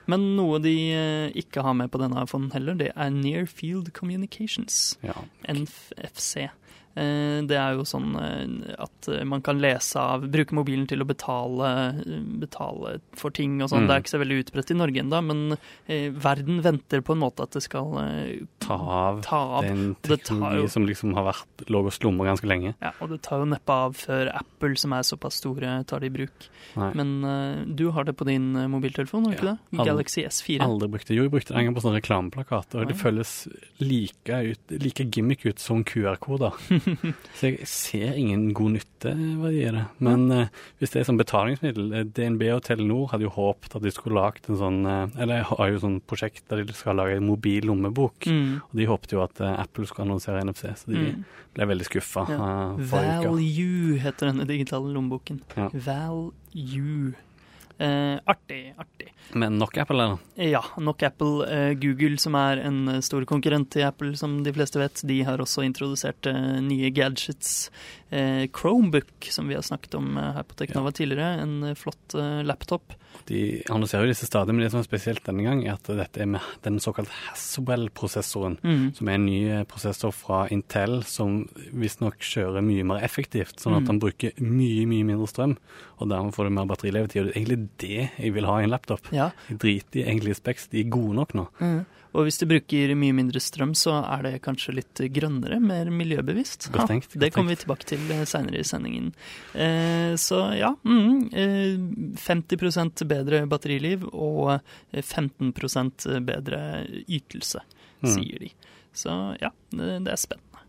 Men 0.07 0.35
noe 0.37 0.59
de 0.59 0.91
eh, 0.93 1.31
ikke 1.35 1.61
har 1.63 1.73
med 1.73 1.89
på 1.91 1.99
denne 1.99 2.23
iPhonen 2.23 2.51
heller, 2.53 2.75
det 2.75 2.91
er 2.95 3.09
Near 3.09 3.45
Field 3.45 3.91
Communications. 3.93 4.97
Ja. 5.03 5.13
NFC. 5.49 6.49
Eh, 6.95 7.42
Det 7.45 7.57
er 7.59 7.75
jo 7.75 7.83
sånn 7.83 8.13
eh, 8.15 8.75
at 8.80 9.09
eh, 9.12 9.24
man 9.27 9.42
kan 9.44 9.59
lese 9.59 10.00
av 10.00 10.24
Bruke 10.31 10.56
mobilen 10.56 10.88
til 10.88 11.03
å 11.03 11.07
betale, 11.07 11.69
betale 12.39 13.00
for 13.19 13.33
ting 13.36 13.57
og 13.62 13.69
sånn. 13.71 13.83
Mm. 13.83 13.88
Det 13.89 13.95
er 13.97 14.03
ikke 14.06 14.13
så 14.15 14.21
veldig 14.21 14.38
utbredt 14.45 14.71
i 14.71 14.77
Norge 14.80 15.01
ennå, 15.03 15.19
men 15.25 15.57
verden 16.21 16.62
venter 16.63 17.01
på 17.06 17.13
en 17.15 17.21
måte 17.21 17.44
at 17.45 17.51
det 17.56 17.62
skal 17.65 17.92
Ta 18.63 18.75
av. 18.75 19.21
ta 19.25 19.38
av. 19.59 19.63
Det 19.65 19.69
er 19.71 19.75
en 19.75 19.95
teknologi 20.01 20.62
jo- 20.63 20.68
som 20.71 20.86
liksom 20.88 21.13
har 21.18 21.27
vært 21.33 21.65
lå 21.69 21.83
og 21.86 21.92
slumra 21.94 22.30
ganske 22.31 22.47
lenge. 22.50 22.74
Ja, 22.81 22.92
og 23.01 23.09
det 23.12 23.21
tar 23.27 23.39
jo 23.44 23.45
neppe 23.51 23.69
av 23.69 23.94
før 24.00 24.31
Apple, 24.36 24.75
som 24.80 24.94
er 24.94 25.03
såpass 25.03 25.36
store, 25.44 25.83
tar 25.86 26.00
det 26.00 26.07
i 26.12 26.15
bruk. 26.15 26.47
Nei. 26.75 26.92
Men 26.97 27.12
uh, 27.24 27.65
du 27.65 27.92
har 27.92 28.03
det 28.07 28.15
på 28.18 28.25
din 28.25 28.53
mobiltelefon, 28.71 29.25
har 29.27 29.36
du 29.36 29.38
ikke 29.38 29.51
det? 29.53 29.86
Galaxy 29.86 30.24
S4. 30.25 30.59
Aldri 30.65 30.89
brukt 30.95 31.07
det. 31.07 31.15
Jo, 31.19 31.24
jeg 31.27 31.31
brukte 31.36 31.53
det 31.53 31.59
en 31.62 31.65
gang 31.69 31.75
på 31.77 31.83
sånne 31.86 32.00
reklameplakater, 32.01 32.81
og 32.81 32.88
det 32.89 32.97
føles 33.00 33.36
like, 33.80 34.30
ut, 34.56 34.75
like 34.81 35.06
gimmick 35.12 35.45
ut 35.45 35.59
som 35.59 35.83
QR-koder. 35.83 36.56
Så 37.35 37.49
jeg 37.49 37.67
ser 37.67 38.15
ingen 38.19 38.47
god 38.57 38.75
nytteverdi 38.75 39.61
i 39.65 39.71
det. 39.75 39.83
Men 40.05 40.25
eh, 40.31 40.47
hvis 40.79 40.93
det 40.93 41.01
er 41.01 41.07
som 41.09 41.17
betalingsmiddel 41.19 41.93
eh, 41.99 42.05
DNB 42.17 42.43
og 42.56 42.63
Telenor 42.68 43.09
hadde 43.11 43.27
jo 43.27 43.33
håpet 43.35 43.75
at 43.77 43.83
de 43.85 43.92
skulle 43.95 44.19
lagd 44.21 44.49
en 44.49 44.59
sånn 44.59 44.80
eh, 44.89 45.18
Eller 45.23 45.44
har 45.49 45.71
jo 45.73 45.81
sånn 45.83 45.99
prosjekt 46.07 46.45
der 46.51 46.63
de 46.65 46.73
skal 46.77 46.97
lage 46.99 47.18
en 47.19 47.27
mobil 47.30 47.65
lommebok. 47.69 48.27
Mm. 48.30 48.61
Og 48.69 48.77
de 48.80 48.87
håpet 48.89 49.15
jo 49.18 49.23
at 49.25 49.42
eh, 49.42 49.56
Apple 49.65 49.87
skulle 49.89 50.07
annonsere 50.09 50.44
NFC, 50.45 50.65
så 50.77 50.92
de 50.94 51.04
Mm. 51.06 51.23
ble 51.56 51.65
veldig 51.69 51.85
skuffa 51.87 52.25
Ja. 52.30 52.47
Value 52.75 53.97
heter 54.04 54.31
denne 54.31 54.45
digitale 54.49 54.92
lommeboken. 54.94 55.42
Ja. 55.56 55.69
Value. 55.73 57.13
Eh, 57.77 58.19
artig, 58.25 58.73
artig. 58.77 59.13
Men 59.33 59.57
nok 59.59 59.77
Apple, 59.77 60.03
eller? 60.03 60.17
Ja, 60.35 60.61
nok 60.77 61.03
Apple. 61.03 61.47
Eh, 61.51 61.73
Google, 61.73 62.17
som 62.17 62.35
er 62.39 62.61
en 62.63 62.87
eh, 62.87 63.01
stor 63.03 63.25
konkurrent 63.27 63.67
til 63.73 63.83
Apple, 63.83 64.13
som 64.15 64.37
de 64.45 64.53
fleste 64.55 64.79
vet, 64.79 65.01
de 65.03 65.17
har 65.27 65.44
også 65.44 65.65
introdusert 65.67 66.29
eh, 66.31 66.59
nye 66.63 66.91
gadgets. 66.95 67.69
Eh, 68.15 68.45
Chromebook, 68.55 69.27
som 69.27 69.51
vi 69.51 69.57
har 69.57 69.65
snakket 69.65 69.97
om 69.99 70.15
eh, 70.15 70.31
her 70.37 70.47
på 70.47 70.55
Teknova 70.61 70.94
tidligere, 70.95 71.41
en 71.44 71.75
flott 71.75 72.15
laptop. 72.47 72.95
De 73.28 73.62
annonserer 73.69 74.06
jo 74.06 74.12
disse 74.14 74.28
stadig, 74.30 74.54
men 74.54 74.64
det 74.66 74.72
som 74.72 74.80
er 74.81 74.88
spesielt 74.88 75.24
denne 75.26 75.44
gang, 75.44 75.64
er 75.68 75.74
at 75.74 75.84
dette 75.84 76.22
er 76.22 76.26
med 76.28 76.42
den 76.64 76.78
såkalt 76.80 77.10
Haswell-prosessoren. 77.10 78.57
Mm. 78.64 78.94
Som 78.98 79.07
er 79.10 79.18
en 79.18 79.26
ny 79.26 79.40
eh, 79.50 79.64
prosessor 79.69 80.14
fra 80.16 80.45
Intel 80.54 81.02
som 81.07 81.44
visstnok 81.74 82.19
kjører 82.19 82.64
mye 82.66 82.86
mer 82.88 83.04
effektivt. 83.06 83.60
Sånn 83.62 83.76
at 83.78 83.84
Mm. 83.84 83.88
den 83.88 84.00
bruker 84.00 84.31
mye, 84.42 84.86
mye 84.86 85.06
mindre 85.06 85.28
strøm, 85.28 85.57
og 86.00 86.10
dermed 86.10 86.34
får 86.34 86.44
du 86.45 86.50
mer 86.52 86.66
batterilevetid. 86.66 87.22
Og 87.22 87.26
det 87.28 87.36
er 87.36 87.42
egentlig 87.42 87.69
det 87.78 88.12
jeg 88.19 88.34
vil 88.34 88.45
ha 88.45 88.60
i 88.60 88.64
en 88.64 88.69
laptop. 88.72 89.02
Ja. 89.12 89.31
Jeg 89.50 89.57
driter 89.60 90.00
i 90.00 90.04
egentlig 90.06 90.31
i 90.31 90.40
Specs, 90.42 90.68
de 90.69 90.80
er 90.81 90.90
gode 90.90 91.16
nok 91.16 91.34
nå. 91.34 91.48
Mm. 91.60 91.86
Og 92.16 92.28
hvis 92.28 92.40
du 92.40 92.45
bruker 92.48 92.94
mye 92.95 93.16
mindre 93.16 93.42
strøm, 93.44 93.74
så 93.76 93.98
er 94.02 94.24
det 94.24 94.34
kanskje 94.45 94.76
litt 94.78 95.02
grønnere, 95.16 95.60
mer 95.60 95.90
miljøbevisst. 95.92 96.69
Godt 96.72 96.88
tenkt, 96.94 97.10
godt 97.12 97.22
det 97.26 97.31
kommer 97.36 97.52
vi 97.52 97.60
tilbake 97.64 97.90
til 97.92 98.06
eh, 98.16 98.24
seinere 98.30 98.62
i 98.62 98.68
sendingen. 98.68 99.12
Eh, 99.54 100.14
så 100.22 100.40
ja, 100.56 100.72
mm, 100.88 101.30
eh, 101.36 101.76
50% 102.24 103.04
bedre 103.10 103.44
batteriliv 103.52 104.07
og 104.14 104.56
eh, 104.56 105.02
15 105.04 105.52
bedre 106.26 106.62
ytelse, 107.07 107.64
Mm. 108.04 108.10
sier 108.12 108.40
de. 108.44 108.50
Så 108.94 109.12
ja, 109.42 109.50
det, 109.72 110.12
er 110.12 110.19
spennende. 110.19 110.60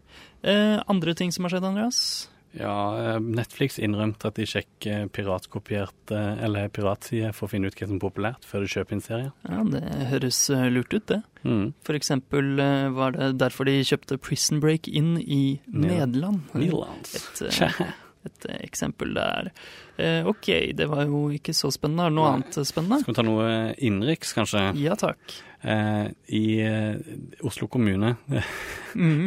Eh, 0.47 0.79
andre 0.89 1.15
ting 1.19 1.33
som 1.35 1.45
har 1.45 1.53
skjedd, 1.57 1.67
Andreas? 1.69 2.29
Ja, 2.57 2.75
eh, 2.99 3.19
Netflix 3.21 3.79
innrømte 3.83 4.31
at 4.31 4.39
de 4.39 4.47
sjekker 4.49 5.09
piratkopierte 5.13 6.21
eller 6.45 6.71
piratsider 6.73 7.35
for 7.37 7.47
å 7.49 7.53
finne 7.53 7.69
ut 7.69 7.77
hva 7.77 7.89
som 7.89 7.99
er 7.99 8.05
populært, 8.07 8.47
før 8.49 8.65
de 8.65 8.71
kjøper 8.73 8.97
inn 8.97 9.05
serier. 9.05 9.33
Ja, 9.49 9.63
Det 9.77 9.83
høres 10.13 10.41
eh, 10.51 10.67
lurt 10.73 10.95
ut, 10.97 11.07
det. 11.13 11.21
Mm. 11.45 11.67
For 11.87 11.99
eksempel 11.99 12.59
eh, 12.63 12.89
var 12.97 13.17
det 13.17 13.35
derfor 13.43 13.69
de 13.69 13.77
kjøpte 13.87 14.19
Prison 14.19 14.61
Break 14.65 14.89
inn 14.89 15.17
i 15.21 15.61
Nederland. 15.69 16.49
Nederland. 16.57 17.13
Et, 17.15 17.43
eh, 17.51 17.83
et 18.27 18.49
eh, 18.51 18.61
eksempel 18.67 19.13
der. 19.17 19.53
Eh, 20.01 20.27
OK, 20.27 20.49
det 20.77 20.89
var 20.91 21.05
jo 21.07 21.27
ikke 21.37 21.55
så 21.57 21.71
spennende. 21.75 22.09
Er 22.09 22.15
det 22.15 22.19
noe 22.19 22.31
Nei. 22.31 22.39
annet 22.41 22.61
spennende? 22.69 23.03
Skal 23.05 23.15
vi 23.15 23.21
ta 23.21 23.27
noe 23.29 23.51
innenriks, 23.77 24.33
kanskje? 24.37 24.71
Ja 24.81 24.97
takk. 24.99 25.39
Eh, 25.67 26.07
I 26.39 26.43
eh, 26.63 26.95
Oslo 27.43 27.67
kommune 27.67 28.13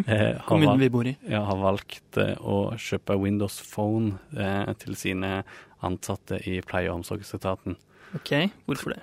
har, 0.08 0.38
Kommunen 0.48 0.79
vi 0.79 0.89
bor 0.89 1.08
i. 1.08 1.15
ja, 1.27 1.41
har 1.46 1.60
valgt 1.60 2.17
å 2.39 2.60
kjøpe 2.79 3.17
Windows 3.19 3.60
Phone 3.74 4.15
til 4.79 4.96
sine 4.98 5.41
ansatte 5.86 6.39
i 6.48 6.62
pleie- 6.65 6.89
og 6.89 7.01
omsorgsetaten. 7.01 7.75
OK, 8.15 8.32
hvorfor 8.65 8.96
det? 8.96 9.01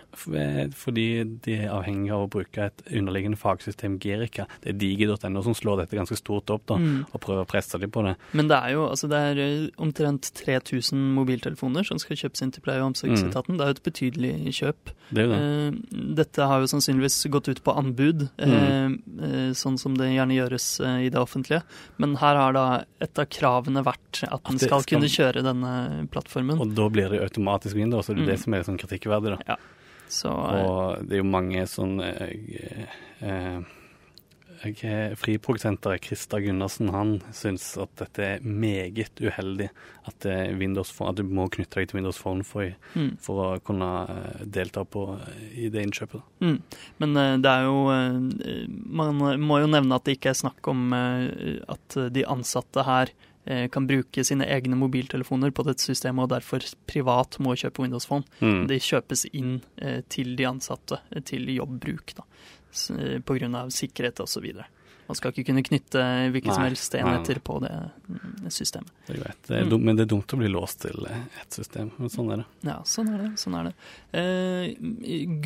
Fordi 0.74 1.04
de 1.44 1.54
er 1.60 1.70
avhengig 1.70 2.10
av 2.10 2.24
å 2.24 2.30
bruke 2.32 2.64
et 2.66 2.82
underliggende 2.90 3.38
fagsystem, 3.38 3.98
Gerica. 4.02 4.46
Det 4.64 4.72
er 4.72 4.78
digi.no 4.80 5.42
som 5.46 5.54
slår 5.54 5.82
dette 5.84 5.94
ganske 5.98 6.16
stort 6.18 6.50
opp, 6.50 6.64
da, 6.66 6.76
Mm. 6.76 7.06
og 7.12 7.20
prøver 7.20 7.44
å 7.44 7.48
presse 7.48 7.78
dem 7.80 7.90
på 7.90 8.02
det. 8.04 8.16
Men 8.34 8.48
det 8.48 8.56
er 8.58 8.72
jo 8.74 8.88
altså 8.88 9.08
det 9.08 9.16
er 9.18 9.38
eh, 9.38 9.68
omtrent 9.78 10.30
3000 10.34 11.14
mobiltelefoner 11.14 11.84
som 11.86 11.98
skal 11.98 12.16
kjøpes 12.16 12.42
inn 12.42 12.50
til 12.50 12.62
pleie- 12.62 12.80
og 12.82 12.92
omsorgsetaten. 12.94 13.56
Det 13.56 13.60
er 13.64 13.70
jo 13.72 13.76
et 13.76 13.82
betydelig 13.86 14.32
kjøp. 14.58 14.92
Det 15.12 15.28
det. 15.30 15.38
Eh, 15.38 15.70
Dette 16.16 16.38
har 16.46 16.60
jo 16.60 16.66
sannsynligvis 16.66 17.30
gått 17.30 17.48
ut 17.48 17.62
på 17.62 17.76
anbud, 17.76 18.28
eh, 18.38 18.86
eh, 18.86 19.50
sånn 19.54 19.78
som 19.78 19.94
det 19.94 20.10
gjerne 20.16 20.34
gjøres 20.34 20.66
i 21.06 21.08
det 21.08 21.18
offentlige. 21.20 21.62
Men 21.98 22.16
her 22.16 22.34
har 22.36 22.52
da 22.52 22.84
et 23.00 23.18
av 23.18 23.26
kravene 23.26 23.84
vært 23.84 24.24
at 24.26 24.40
en 24.50 24.58
skal 24.58 24.80
skal- 24.82 24.98
kunne 24.98 25.08
kjøre 25.08 25.42
denne 25.44 26.08
plattformen. 26.10 26.58
Og 26.60 26.74
da 26.74 26.88
blir 26.88 27.08
det 27.10 27.20
automatisk 27.22 27.74
Windows, 27.76 28.08
og 28.10 28.16
det 28.16 28.22
er 28.22 28.26
Mm. 28.26 28.30
det 28.36 28.40
som 28.40 28.54
er 28.54 28.62
sånn 28.62 28.78
kritikkverdig. 28.86 29.36
da. 29.46 29.58
Så 30.08 30.30
eh, 30.30 30.62
Og 30.62 31.06
det 31.06 31.18
er 31.18 31.24
jo 31.24 31.28
mange 31.28 31.66
sånn 31.70 31.98
eh, 32.00 32.86
eh, 33.20 33.74
jeg 34.64 34.88
er 34.88 35.16
Friprodusenter 35.18 35.98
Christer 36.02 36.40
Gundersen 36.40 36.90
han 36.94 37.16
syns 37.34 37.66
at 37.80 37.92
dette 38.00 38.24
er 38.24 38.44
meget 38.46 39.20
uheldig. 39.20 39.68
At, 40.08 40.26
Phone, 40.94 41.12
at 41.12 41.20
du 41.20 41.24
må 41.28 41.48
knytte 41.52 41.80
deg 41.80 41.90
til 41.90 42.00
Windows 42.00 42.20
Phone 42.22 42.46
for, 42.46 42.70
mm, 42.94 43.16
for 43.22 43.42
å 43.42 43.48
kunne 43.66 43.90
eh, 44.12 44.42
delta 44.56 44.86
på, 44.88 45.04
i 45.52 45.68
det 45.72 45.86
innkjøpet. 45.88 46.24
mm. 46.40 46.58
Men 47.02 47.16
eh, 47.20 47.36
det 47.42 47.52
er 47.52 47.68
jo 47.68 47.78
eh, 47.92 48.66
Man 48.70 49.20
må 49.42 49.60
jo 49.62 49.70
nevne 49.70 49.98
at 49.98 50.06
det 50.06 50.16
ikke 50.18 50.32
er 50.32 50.40
snakk 50.40 50.72
om 50.72 50.92
eh, 50.96 51.62
at 51.68 51.98
de 52.14 52.26
ansatte 52.26 52.86
her 52.86 53.12
eh, 53.12 53.34
kan 53.70 53.86
bruke 53.86 54.24
sine 54.26 54.46
egne 54.50 54.78
mobiltelefoner 54.78 55.52
på 55.54 55.64
dette 55.68 55.86
systemet, 55.86 56.26
og 56.26 56.32
derfor 56.34 56.64
privat 56.90 57.38
må 57.42 57.54
kjøpe 57.54 57.84
Windows 57.84 58.08
Phone. 58.10 58.26
Mm. 58.40 58.64
De 58.70 58.78
kjøpes 58.82 59.26
inn 59.32 59.60
eh, 59.78 60.00
til 60.12 60.34
de 60.38 60.48
ansatte, 60.48 60.98
eh, 61.10 61.22
til 61.26 61.46
jobbbruk, 61.54 62.16
da. 62.18 62.26
Eh, 62.96 63.20
av 63.54 63.70
sikkerhet 63.70 64.20
videre. 64.42 64.66
Man 65.06 65.14
skal 65.14 65.30
ikke 65.30 65.44
kunne 65.52 65.62
knytte 65.62 66.02
hvilke 66.34 66.50
som 66.50 66.64
helst 66.66 66.94
enheter 66.98 67.38
på 67.46 67.60
det 67.62 67.70
mm, 68.10 68.48
systemet. 68.50 68.90
Det. 69.06 69.20
Det 69.46 69.60
Mm. 69.62 69.70
dumt, 69.70 69.84
men 69.84 69.96
det 69.96 70.02
er 70.02 70.10
dumt 70.10 70.34
å 70.34 70.38
bli 70.40 70.48
låst 70.50 70.80
til 70.82 71.06
eh, 71.06 71.20
ett 71.40 71.52
system. 71.54 71.92
Men 71.96 72.10
sånn 72.10 72.32
er 72.32 72.42
det. 72.42 72.46
Ja, 72.66 72.80
sånn 72.82 73.12
er 73.14 73.22
det. 73.22 73.30
sånn 73.38 73.54
er 73.54 73.68
det. 73.68 73.74
Eh, 74.18 74.74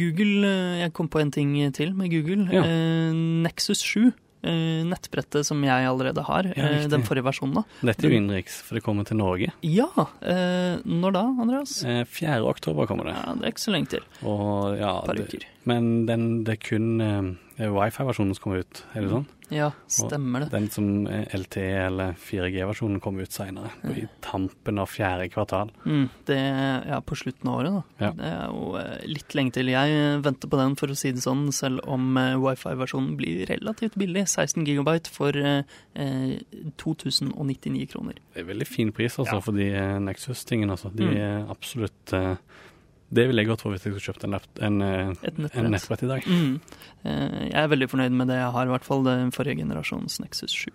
Google, 0.00 0.49
eh, 0.49 0.78
jeg 0.87 0.95
kom 0.97 1.09
på 1.12 1.21
en 1.21 1.30
ting 1.30 1.52
til 1.76 1.92
med 1.92 2.11
Google. 2.11 2.49
Ja. 2.50 2.64
Eh, 2.64 3.12
Nexus 3.45 3.85
7, 3.85 4.07
eh, 4.07 4.12
nettbrettet 4.42 5.44
som 5.47 5.61
jeg 5.64 5.87
allerede 5.87 6.23
har, 6.25 6.49
Ja, 6.56 6.68
eh, 6.80 6.87
den 6.88 7.02
forrige 7.02 7.26
versjonen 7.26 7.54
da. 7.61 7.64
Dette 7.82 8.06
er 8.06 8.11
jo 8.11 8.16
innenriks, 8.20 8.61
for 8.62 8.75
det 8.78 8.82
kommer 8.85 9.04
til 9.06 9.16
Norge. 9.20 9.52
Ja, 9.62 9.88
eh, 10.23 10.80
når 10.85 11.12
da, 11.12 11.25
Andreas? 11.44 11.82
Eh, 11.85 12.04
4. 12.04 12.40
oktober 12.49 12.87
kommer 12.87 13.04
det. 13.11 13.14
Ja, 13.18 13.35
det 13.35 13.44
er 13.44 13.52
ikke 13.52 13.66
så 13.66 13.75
lenge 13.75 13.90
til. 13.97 14.00
Og 14.25 14.78
ja, 14.78 14.94
Et 15.00 15.06
par 15.06 15.14
det, 15.14 15.26
uker. 15.28 15.44
Men 15.69 16.07
den, 16.09 16.45
det 16.45 16.55
er 16.57 16.62
kun 16.64 17.00
uh, 17.00 17.35
wifi-versjonen 17.61 18.35
som 18.35 18.43
kommer 18.43 18.62
ut, 18.64 18.85
er 18.95 19.02
det 19.05 19.11
sånn? 19.12 19.26
Ja, 19.50 19.73
stemmer 19.90 20.45
det. 20.45 20.52
Den 20.52 20.69
som 20.71 20.87
er 21.11 21.25
LTE 21.35 21.64
eller 21.88 22.12
4G-versjonen 22.23 23.00
kommer 23.02 23.26
ut 23.26 23.35
seinere, 23.35 23.73
i 23.90 24.05
tampen 24.23 24.79
av 24.79 24.87
fjerde 24.93 25.26
kvartal. 25.33 25.73
Mm, 25.83 26.05
det 26.29 26.37
ja, 26.87 27.00
på 27.02 27.19
slutten 27.19 27.50
av 27.50 27.57
året, 27.59 27.75
da. 27.75 27.83
Ja. 28.07 28.11
Det 28.14 28.29
er 28.31 28.45
jo 28.55 28.69
eh, 28.79 29.02
litt 29.11 29.35
lenge 29.35 29.50
til. 29.57 29.73
Jeg 29.75 29.97
eh, 29.99 30.21
venter 30.23 30.52
på 30.55 30.61
den, 30.61 30.76
for 30.79 30.95
å 30.95 30.97
si 31.00 31.11
det 31.17 31.25
sånn, 31.25 31.49
selv 31.52 31.83
om 31.90 32.14
eh, 32.23 32.37
wifi-versjonen 32.38 33.17
blir 33.19 33.43
relativt 33.50 33.99
billig. 33.99 34.23
16 34.31 34.62
gigabyte 34.71 35.11
for 35.11 35.35
eh, 35.35 35.67
eh, 35.99 36.38
2099 36.79 37.90
kroner. 37.90 38.23
Det 38.35 38.45
er 38.45 38.49
veldig 38.55 38.71
fin 38.71 38.95
pris 38.95 39.19
altså, 39.19 39.35
Ja. 39.40 39.43
for 39.45 39.59
de 39.59 39.67
eh, 39.75 39.99
Nexus-tingene. 40.07 40.79
Altså. 40.79 40.95
De 40.95 41.11
Mm. 41.11 41.17
er 41.17 41.50
absolutt 41.50 42.12
eh, 42.14 42.37
Det 43.11 43.26
ville 43.26 43.43
jeg 43.43 43.50
godt 43.50 43.64
få 43.64 43.73
hvis 43.75 43.85
jeg 43.87 43.93
skulle 43.93 44.07
kjøpt 44.07 44.26
en, 44.26 44.38
en, 44.38 44.81
eh, 44.87 44.99
en 45.11 45.38
nettbrett. 45.43 45.71
nettbrett 45.75 46.02
i 46.07 46.11
dag. 46.11 46.26
Mm. 46.31 46.57
Eh, 47.02 47.38
jeg 47.49 47.61
er 47.62 47.71
veldig 47.73 47.88
fornøyd 47.90 48.19
med 48.21 48.31
det 48.31 48.38
jeg 48.38 48.50
har, 48.57 48.69
i 48.69 48.75
hvert 48.76 48.87
fall 48.87 49.07
den 49.07 49.33
forrige 49.35 49.59
generasjons 49.59 50.21
Nexus 50.23 50.55
7. 50.55 50.69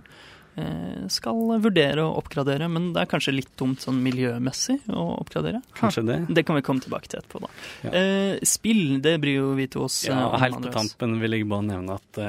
Eh, 0.59 1.05
skal 1.11 1.55
vurdere 1.63 2.03
å 2.03 2.17
oppgradere, 2.19 2.67
men 2.71 2.89
det 2.95 3.05
er 3.05 3.09
kanskje 3.11 3.37
litt 3.37 3.53
dumt 3.59 3.83
sånn 3.83 4.01
miljømessig 4.03 4.81
å 4.91 5.05
oppgradere. 5.21 5.63
Kanskje 5.79 6.03
det. 6.09 6.19
Det 6.35 6.43
kan 6.47 6.59
vi 6.59 6.65
komme 6.67 6.83
tilbake 6.83 7.11
til 7.11 7.21
etterpå, 7.21 7.45
da. 7.45 7.53
Ja. 7.87 8.03
Spill, 8.43 8.99
det 9.03 9.15
bryr 9.23 9.39
jo 9.39 9.55
vi 9.55 9.69
to 9.71 9.87
oss 9.87 10.03
Ja, 10.07 10.25
om, 10.27 10.39
helt 10.43 10.59
på 10.59 10.75
tampen 10.75 11.17
vil 11.23 11.39
jeg 11.39 11.47
bare 11.51 11.69
nevne 11.71 11.99
at 12.01 12.23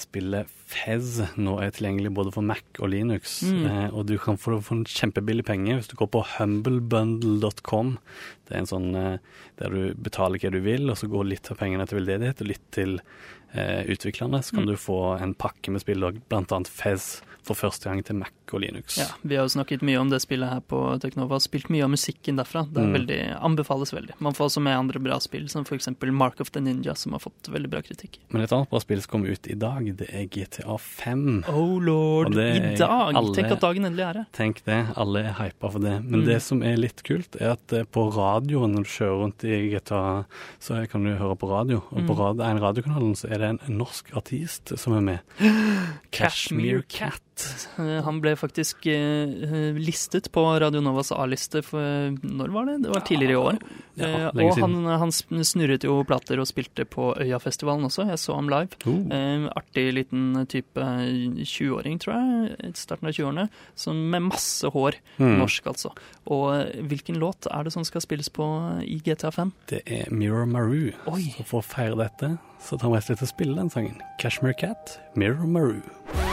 spillet 0.00 0.50
Fez 0.68 1.18
nå 1.40 1.54
er 1.64 1.70
tilgjengelig 1.72 2.10
både 2.14 2.32
for 2.34 2.44
Mac 2.44 2.60
og 2.78 2.90
Linux. 2.92 3.38
Mm. 3.48 3.62
Eh, 3.66 3.86
og 3.96 4.04
du 4.10 4.16
kan 4.20 4.36
få 4.40 4.52
det 4.56 4.62
for 4.66 4.76
en 4.76 4.84
kjempebillig 4.84 5.44
penge 5.48 5.78
hvis 5.78 5.88
du 5.90 5.96
går 5.96 6.10
på 6.12 6.24
humblebundle.com. 6.36 7.94
Det 8.48 8.54
er 8.56 8.62
en 8.62 8.70
sånn 8.70 8.88
eh, 8.98 9.18
der 9.60 9.74
du 9.74 9.94
betaler 9.96 10.40
hva 10.42 10.52
du 10.54 10.60
vil, 10.64 10.88
og 10.92 10.98
så 11.00 11.08
går 11.10 11.28
litt 11.32 11.50
av 11.52 11.58
pengene 11.60 11.86
til 11.88 12.00
veldedighet 12.00 12.42
og 12.44 12.50
litt 12.50 12.66
til 12.74 12.98
eh, 13.54 13.82
utviklerne. 13.88 14.42
Så 14.44 14.54
kan 14.56 14.66
Mm. 14.68 14.72
du 14.72 14.76
få 14.76 14.98
en 15.22 15.34
pakke 15.34 15.70
med 15.72 15.80
spill, 15.80 16.04
blant 16.28 16.52
annet 16.52 16.68
Fez, 16.68 17.22
for 17.42 17.54
første 17.56 17.84
gang 17.88 18.02
til 18.04 18.16
Mac 18.16 18.30
og 18.52 18.60
Linux. 18.60 18.98
Ja, 18.98 19.06
vi 19.22 19.36
har 19.36 19.44
jo 19.46 19.52
snakket 19.52 19.82
mye 19.82 19.98
om 20.00 20.10
det 20.10 20.20
spillet 20.20 20.48
her 20.48 20.60
på 20.60 20.78
Teknova, 21.00 21.38
spilt 21.40 21.68
mye 21.72 21.84
av 21.84 21.90
musikken 21.90 22.36
derfra. 22.36 22.66
Det 22.70 22.82
er 22.82 22.86
Mm. 22.88 22.94
veldig, 22.96 23.18
anbefales 23.42 23.92
veldig. 23.92 24.14
Man 24.20 24.32
får 24.34 24.44
også 24.48 24.62
med 24.62 24.76
andre 24.78 24.98
bra 25.00 25.18
spill, 25.20 25.48
som 25.48 25.64
f.eks. 25.64 25.88
Mark 26.12 26.40
of 26.40 26.50
the 26.52 26.60
Ninja, 26.60 26.94
som 26.96 27.12
har 27.12 27.20
fått 27.20 27.48
veldig 27.48 27.70
bra 27.70 27.80
kritikk. 27.80 28.18
Men 28.30 28.42
et 28.42 28.50
annet 28.52 28.68
bra 28.70 28.78
spill 28.80 29.00
som 29.02 29.10
kommer 29.10 29.30
ut 29.32 29.46
i 29.48 29.54
dag, 29.54 29.96
det 29.96 30.08
er 30.12 30.26
GTA 30.26 30.76
5. 30.78 31.44
Oh 31.48 31.78
lord, 31.78 32.34
i 32.36 32.74
dag! 32.76 32.80
alle- 32.80 33.34
Tenk 33.34 33.50
at 33.52 33.60
dagen 33.60 33.84
endelig 33.84 34.04
er 34.08 34.14
her. 34.14 34.26
Tenk 34.32 34.64
det, 34.64 34.96
alle 34.96 35.24
er 35.28 35.32
hypa 35.34 35.70
for 35.72 35.78
det. 35.78 36.04
Men 36.04 36.20
Mm. 36.22 36.26
det 36.26 36.42
som 36.42 36.62
er 36.62 36.76
litt 36.76 37.02
kult, 37.04 37.36
er 37.40 37.52
at 37.52 37.72
eh, 37.72 37.84
på 37.84 38.12
radioen 38.12 38.74
når 38.74 38.84
du 38.84 38.90
kjører 38.90 39.20
rundt 39.22 39.44
i 39.44 39.70
GTA, 39.74 40.24
så 40.60 40.88
kan 40.88 41.04
du 41.04 41.14
høre 41.16 41.36
på 41.36 41.48
radio. 41.48 41.82
Og 41.92 42.06
på 42.06 42.16
radio, 42.16 42.42
en 42.44 42.58
radiokanalen 42.60 43.14
så 43.16 43.30
er 43.30 43.38
det 43.38 43.48
en 43.68 43.78
norsk 43.78 44.12
artist 44.16 44.76
som 44.78 44.92
er 44.94 45.00
med. 45.00 45.20
Cashmere 46.12 46.82
Cat. 46.88 47.20
Eh, 47.78 47.98
Han 48.04 48.20
ble 48.24 48.34
faktisk 48.38 48.86
eh, 48.90 49.74
listet 49.78 50.30
på 50.34 50.44
Radio 50.60 50.82
Novas 50.84 51.12
A-liste 51.14 51.62
for 51.66 52.14
Når 52.22 52.54
var 52.54 52.66
det? 52.70 52.78
Det 52.86 52.94
var 52.94 53.04
tidligere 53.06 53.36
i 53.36 53.42
år. 53.42 53.60
Ja, 53.98 54.06
Eh, 54.08 54.28
og 54.30 54.58
han, 54.62 54.74
han 54.86 55.10
snurret 55.10 55.82
jo 55.82 55.96
plater 56.06 56.38
og 56.38 56.46
spilte 56.46 56.84
på 56.86 57.08
Øyafestivalen 57.18 57.88
også. 57.88 58.04
Jeg 58.06 58.20
så 58.22 58.36
ham 58.36 58.46
live. 58.50 58.76
Oh. 58.86 59.00
Eh, 59.10 59.48
artig 59.58 59.88
liten 59.96 60.46
type 60.46 60.84
20-åring, 61.42 61.98
tror 61.98 62.14
jeg. 62.14 62.54
i 62.68 62.72
Starten 62.78 63.10
av 63.10 63.16
20-årene. 63.16 63.48
Med 64.14 64.28
masse 64.28 64.70
hår. 64.70 65.00
Mm. 65.18 65.34
Norsk, 65.40 65.66
altså. 65.72 65.90
Og 66.30 66.46
eh, 66.54 66.78
hvilken 66.90 67.18
låt 67.18 67.50
er 67.50 67.66
det 67.66 67.74
som 67.74 67.86
skal 67.88 68.04
spilles 68.04 68.30
på 68.30 68.46
i 68.86 69.00
GTA5? 69.02 69.50
Det 69.74 69.82
er 69.86 70.14
Mirror 70.14 70.46
Maru. 70.46 70.92
Oi. 71.10 71.32
Så 71.36 71.48
for 71.50 71.62
å 71.62 71.66
feire 71.66 71.98
dette, 72.04 72.36
så 72.62 72.78
tar 72.78 72.92
vi 72.92 73.00
rett 73.00 73.08
og 73.08 73.16
slett 73.16 73.26
og 73.26 73.34
spiller 73.34 73.62
den 73.64 73.74
sangen. 73.74 73.98
Cashmere 74.22 74.54
Cat, 74.62 74.98
Mirror 75.18 75.46
Maroo. 75.50 76.27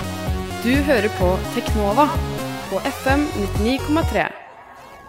Du 0.66 0.72
hører 0.74 1.10
på 1.20 1.28
Teknova 1.54 2.08
på 2.70 2.80
FM 2.90 3.28
99,3. 3.62 4.45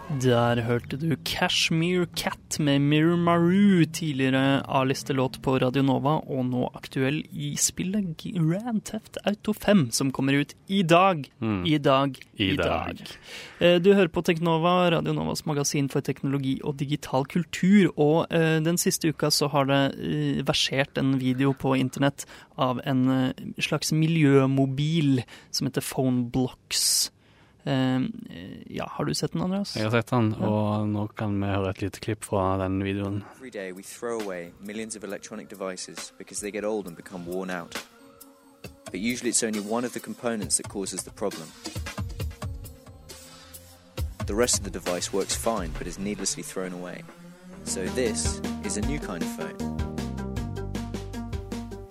Der 0.07 0.61
hørte 0.63 0.95
du 0.95 1.17
Cashmere 1.27 2.05
Cat 2.15 2.61
med 2.63 2.79
Mirror 2.79 3.83
tidligere 3.91 4.63
A-listelåt 4.63 5.41
på 5.43 5.57
Radio 5.59 5.83
Nova, 5.83 6.21
og 6.23 6.45
nå 6.47 6.69
aktuell 6.79 7.17
i 7.35 7.49
spillet 7.59 8.15
Grand 8.23 8.79
Theft 8.87 9.19
Auto 9.27 9.51
5, 9.51 9.91
som 9.91 10.13
kommer 10.15 10.39
ut 10.39 10.55
i 10.71 10.79
dag. 10.87 11.27
Mm. 11.43 11.65
I 11.67 11.77
dag. 11.77 12.15
I 12.39 12.55
dag. 12.55 13.03
dag. 13.59 13.83
Du 13.83 13.91
hører 13.93 14.07
på 14.07 14.23
Teknova, 14.23 14.89
Radio 14.95 15.11
Novas 15.11 15.43
magasin 15.45 15.91
for 15.91 15.99
teknologi 15.99 16.55
og 16.63 16.79
digital 16.79 17.27
kultur. 17.27 17.91
Og 17.99 18.31
eh, 18.31 18.63
den 18.63 18.79
siste 18.79 19.11
uka 19.11 19.27
så 19.27 19.51
har 19.51 19.67
det 19.67 19.81
eh, 19.99 20.39
versert 20.47 20.95
en 20.97 21.17
video 21.19 21.51
på 21.51 21.75
internett 21.75 22.23
av 22.55 22.79
en 22.87 23.03
eh, 23.11 23.45
slags 23.59 23.91
miljømobil 23.91 25.19
som 25.51 25.67
heter 25.67 25.83
Phoneblocks. 25.83 27.11
Eh, 27.67 28.01
ja, 28.69 28.87
har 28.89 29.05
du 29.05 29.13
sett 29.13 29.33
den, 29.33 29.41
Andreas? 29.41 29.75
Jeg 29.75 29.83
har 29.83 29.91
sett 29.91 30.11
den, 30.13 30.33
og 30.33 30.87
nå 30.87 31.07
kan 31.19 31.35
vi 31.41 31.49
høre 31.51 31.69
et 31.73 31.81
lite 31.81 31.99
klipp 31.99 32.23
fra 32.23 32.57
den 32.63 32.79
videoen. 32.83 33.23
Every 33.35 33.51
day 33.51 33.71
we 33.71 33.83
throw 33.83 34.21
away 34.21 34.51
millions 34.61 34.95
of 34.95 35.03
electronic 35.03 35.49
devices 35.49 36.13
because 36.17 36.41
they 36.41 36.51
get 36.51 36.63
old 36.63 36.87
and 36.87 36.95
become 36.95 37.25
worn 37.25 37.49
out. 37.49 37.75
But 38.85 39.01
usually 39.01 39.29
it's 39.29 39.43
only 39.43 39.59
one 39.59 39.85
of 39.85 39.93
the 39.93 39.99
components 39.99 40.57
that 40.57 40.69
causes 40.69 41.03
the 41.03 41.11
problem. 41.11 41.47
the 44.27 44.35
rest 44.35 44.57
of 44.57 44.65
the 44.65 44.69
device 44.69 45.13
works 45.13 45.33
fine 45.33 45.71
but 45.77 45.87
is 45.87 45.97
needlessly 45.97 46.43
thrown 46.43 46.73
away. 46.73 47.01
So 47.63 47.85
this 47.95 48.41
is 48.65 48.75
a 48.75 48.81
new 48.81 48.99
kind 48.99 49.23
of 49.23 49.29
phone. 49.29 49.55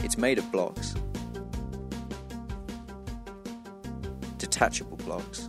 It's 0.04 0.18
made 0.18 0.38
of 0.38 0.52
blocks. 0.52 0.94
Detachable 4.38 4.98
blocks. 4.98 5.48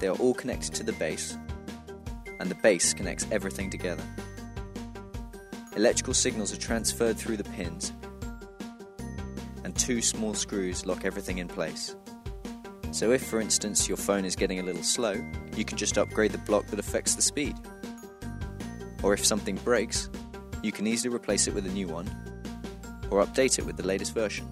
They 0.00 0.08
are 0.08 0.16
all 0.16 0.32
connected 0.32 0.74
to 0.74 0.82
the 0.82 0.94
base, 0.94 1.36
and 2.40 2.50
the 2.50 2.54
base 2.56 2.94
connects 2.94 3.26
everything 3.30 3.68
together. 3.68 4.02
Electrical 5.76 6.14
signals 6.14 6.52
are 6.54 6.58
transferred 6.58 7.18
through 7.18 7.36
the 7.36 7.44
pins, 7.44 7.92
and 9.62 9.76
two 9.76 10.00
small 10.00 10.32
screws 10.32 10.86
lock 10.86 11.04
everything 11.04 11.36
in 11.36 11.48
place. 11.48 11.94
So, 12.92 13.12
if 13.12 13.22
for 13.24 13.40
instance 13.40 13.88
your 13.88 13.98
phone 13.98 14.24
is 14.24 14.34
getting 14.34 14.58
a 14.58 14.62
little 14.62 14.82
slow, 14.82 15.22
you 15.54 15.66
can 15.66 15.76
just 15.76 15.98
upgrade 15.98 16.32
the 16.32 16.38
block 16.38 16.66
that 16.68 16.78
affects 16.78 17.14
the 17.14 17.22
speed. 17.22 17.54
Or 19.02 19.12
if 19.12 19.24
something 19.24 19.56
breaks, 19.56 20.08
you 20.62 20.72
can 20.72 20.86
easily 20.86 21.14
replace 21.14 21.46
it 21.46 21.54
with 21.54 21.66
a 21.66 21.70
new 21.70 21.88
one, 21.88 22.10
or 23.10 23.24
update 23.24 23.58
it 23.58 23.66
with 23.66 23.76
the 23.76 23.86
latest 23.86 24.14
version. 24.14 24.48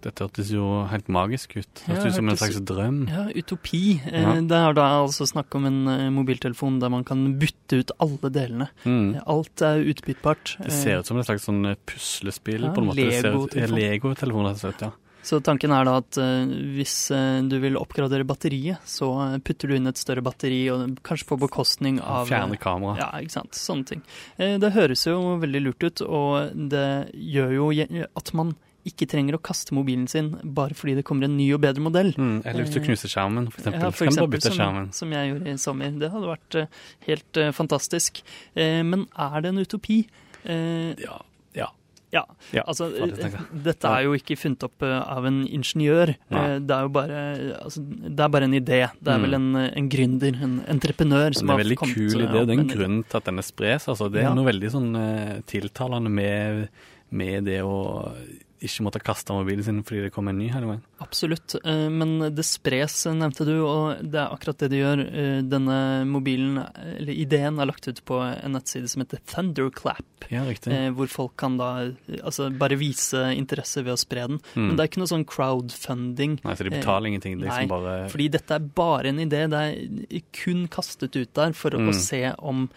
Dette 0.00 0.24
hørtes 0.24 0.50
jo 0.54 0.64
helt 0.88 1.08
magisk 1.12 1.56
ut. 1.58 1.82
Det 1.86 1.96
Ja, 1.96 2.06
ut 2.06 2.14
som 2.16 2.28
en 2.32 2.36
slags 2.40 2.60
drøm. 2.64 3.02
Ja, 3.10 3.26
utopi. 3.36 4.00
Eh, 4.06 4.20
Ja. 4.22 4.34
Det 4.40 4.56
er 4.56 4.72
da 4.74 4.86
altså 5.02 5.26
snakk 5.28 5.54
om 5.54 5.66
en 5.66 5.80
eh, 5.88 6.08
mobiltelefon 6.10 6.78
der 6.80 6.88
man 6.90 7.04
kan 7.04 7.38
bytte 7.38 7.80
ut 7.82 7.90
alle 8.00 8.30
delene. 8.32 8.68
Mm. 8.84 9.20
Alt 9.26 9.60
er 9.62 9.84
utbyttbart. 9.84 10.56
Det 10.62 10.72
ser 10.72 10.98
ut 11.00 11.06
som 11.06 11.18
et 11.20 11.26
slags 11.28 11.44
sånn 11.48 11.64
eh, 11.66 11.76
puslespill, 11.86 12.62
Ja, 12.62 12.72
på 12.72 12.80
en 12.80 12.90
måte. 12.90 12.96
Lego-telefon. 13.04 13.76
Lego-telefon, 13.78 14.44
rett 14.48 14.56
og 14.56 14.64
slett, 14.64 14.80
ja. 14.88 14.92
Så 15.22 15.36
tanken 15.44 15.68
er 15.76 15.84
da 15.84 15.98
at 16.00 16.16
eh, 16.16 16.46
hvis 16.78 17.10
eh, 17.12 17.42
du 17.44 17.58
vil 17.60 17.76
oppgradere 17.76 18.24
batteriet, 18.24 18.80
så 18.88 19.10
eh, 19.34 19.38
putter 19.44 19.68
du 19.68 19.74
inn 19.76 19.86
et 19.90 20.00
større 20.00 20.22
batteri, 20.24 20.62
og 20.72 20.96
kanskje 21.04 21.28
på 21.28 21.36
bekostning 21.42 22.00
av 22.00 22.24
Fjerne 22.30 22.56
kamera. 22.56 22.96
Ja, 22.96 23.10
ikke 23.20 23.34
sant. 23.36 23.52
Sånne 23.52 23.84
ting. 23.86 24.02
Eh, 24.38 24.56
Det 24.56 24.72
høres 24.72 25.04
jo 25.04 25.36
veldig 25.42 25.60
lurt 25.66 25.84
ut, 25.84 26.00
og 26.08 26.56
det 26.72 27.12
gjør 27.12 27.52
jo 27.58 27.68
at 28.16 28.32
man 28.32 28.56
ikke 28.86 29.06
trenger 29.08 29.36
å 29.36 29.42
kaste 29.42 29.74
mobilen 29.76 30.06
sin 30.08 30.30
bare 30.44 30.74
fordi 30.74 30.94
det 30.96 31.04
kommer 31.04 31.24
en 31.28 31.36
ny 31.36 31.50
og 31.54 31.60
bedre 31.60 31.80
modell. 31.84 32.12
Mm. 32.16 32.42
Eller 32.44 32.64
hvis 32.64 32.74
du 32.74 32.80
knuser 32.80 33.08
skjermen, 33.12 33.48
eksempel. 33.52 33.80
Ja, 33.80 33.90
for 33.90 34.06
eksempel, 34.06 34.40
som, 34.40 34.90
som 34.92 35.10
jeg 35.12 35.32
gjorde 35.34 35.52
i 35.52 35.56
sommer. 35.60 35.90
Det 36.00 36.10
hadde 36.10 36.30
vært 36.30 36.54
eh, 36.62 36.66
helt 37.08 37.36
eh, 37.36 37.50
fantastisk. 37.52 38.22
Eh, 38.56 38.80
men 38.82 39.06
er 39.18 39.40
det 39.42 39.48
en 39.54 39.58
utopi? 39.64 40.06
Eh, 40.44 40.94
Ja. 41.00 41.18
Ja. 41.52 41.66
ja, 42.12 42.22
ja. 42.56 42.62
altså 42.66 42.86
eh. 42.96 43.34
Dette 43.52 43.86
er 43.86 44.02
jo 44.06 44.14
ikke 44.16 44.34
funnet 44.40 44.62
opp 44.66 44.82
eh, 44.82 44.96
av 45.12 45.26
en 45.28 45.42
ingeniør. 45.46 46.14
Nei. 46.32 46.44
Eh, 46.54 46.58
Det 46.64 46.74
er 46.74 46.86
jo 46.88 46.92
bare, 46.96 47.18
altså, 47.60 47.82
det 47.84 48.20
er 48.24 48.28
bare 48.34 48.48
en 48.48 48.54
idé. 48.58 48.80
Det 48.98 49.12
er 49.12 49.18
Mm. 49.20 49.22
vel 49.26 49.34
en, 49.34 49.48
eh, 49.56 49.70
en 49.76 49.88
gründer, 49.92 50.40
en 50.42 50.56
entreprenør, 50.72 51.34
som 51.36 51.46
Men 51.46 51.58
det 51.58 51.58
er 51.58 51.58
har 51.58 51.64
veldig 51.66 51.78
kommet 51.78 51.94
kul 52.00 52.20
eh, 52.22 52.26
idé, 52.26 52.40
og 52.40 52.46
det 52.48 52.56
er 52.56 52.60
en 52.60 52.64
en 52.64 52.72
grunn 52.76 53.04
til 53.04 53.16
at 53.20 53.24
denne 53.28 53.44
spres. 53.44 53.86
Altså. 53.88 54.10
Det 54.10 54.20
er 54.24 54.28
Ja. 54.30 54.34
noe 54.34 54.48
veldig 54.50 54.70
sånn 54.72 54.90
eh, 54.96 55.40
tiltalende 55.46 56.10
med, 56.10 56.68
med 57.10 57.44
det 57.44 57.60
å 57.62 58.10
ikke 58.60 58.84
måtte 58.86 59.00
kaste 59.02 59.32
mobilen 59.32 59.64
sin 59.64 59.82
fordi 59.82 60.02
det 60.06 60.12
kom 60.12 60.28
en 60.28 60.38
ny 60.38 60.48
veien. 60.52 60.82
Absolutt, 61.00 61.54
eh, 61.64 61.88
men 61.88 62.18
det 62.34 62.44
spres, 62.44 63.06
eh, 63.06 63.14
nevnte 63.16 63.44
du, 63.48 63.54
og 63.64 64.02
det 64.02 64.20
er 64.20 64.28
akkurat 64.34 64.58
det 64.58 64.70
det 64.70 64.80
gjør. 64.82 65.00
Eh, 65.08 65.42
Denne 65.50 66.04
mobilen, 66.06 66.58
eller 66.98 67.12
ideen, 67.12 67.58
er 67.60 67.66
lagt 67.66 67.88
ut 67.88 68.02
på 68.04 68.20
en 68.20 68.52
nettside 68.52 68.88
som 68.88 69.02
heter 69.02 69.18
Thunderclap, 69.26 70.04
Ja, 70.30 70.44
riktig. 70.44 70.70
hvor 70.94 71.08
folk 71.08 71.36
kan 71.36 71.56
da 71.56 71.90
altså 72.22 72.50
bare 72.56 72.76
vise 72.76 73.16
interesse 73.34 73.82
ved 73.82 73.94
å 73.94 73.98
spre 73.98 74.26
den. 74.28 74.38
Mm. 74.54 74.66
Men 74.68 74.76
det 74.76 74.80
er 74.84 74.88
ikke 74.92 75.02
noe 75.02 75.12
sånn 75.14 75.24
crowdfunding. 75.26 76.38
Nei, 76.44 76.54
så 76.54 76.64
de 76.68 76.70
betaler 76.74 77.08
ingenting. 77.10 77.38
Det 77.40 77.46
er 77.48 77.50
Nei, 77.50 77.64
liksom 77.64 77.72
bare 77.72 78.08
Fordi 78.12 78.28
dette 78.30 78.50
er 78.58 78.58
bare 78.76 79.06
en 79.12 79.18
idé. 79.24 79.42
Det 79.50 79.62
er 80.10 80.22
kun 80.32 80.66
kastet 80.68 81.16
ut 81.16 81.32
der 81.34 81.52
for 81.52 81.70
å 81.70 81.80
Mm. 81.80 81.94
se 81.94 82.34
om, 82.38 82.68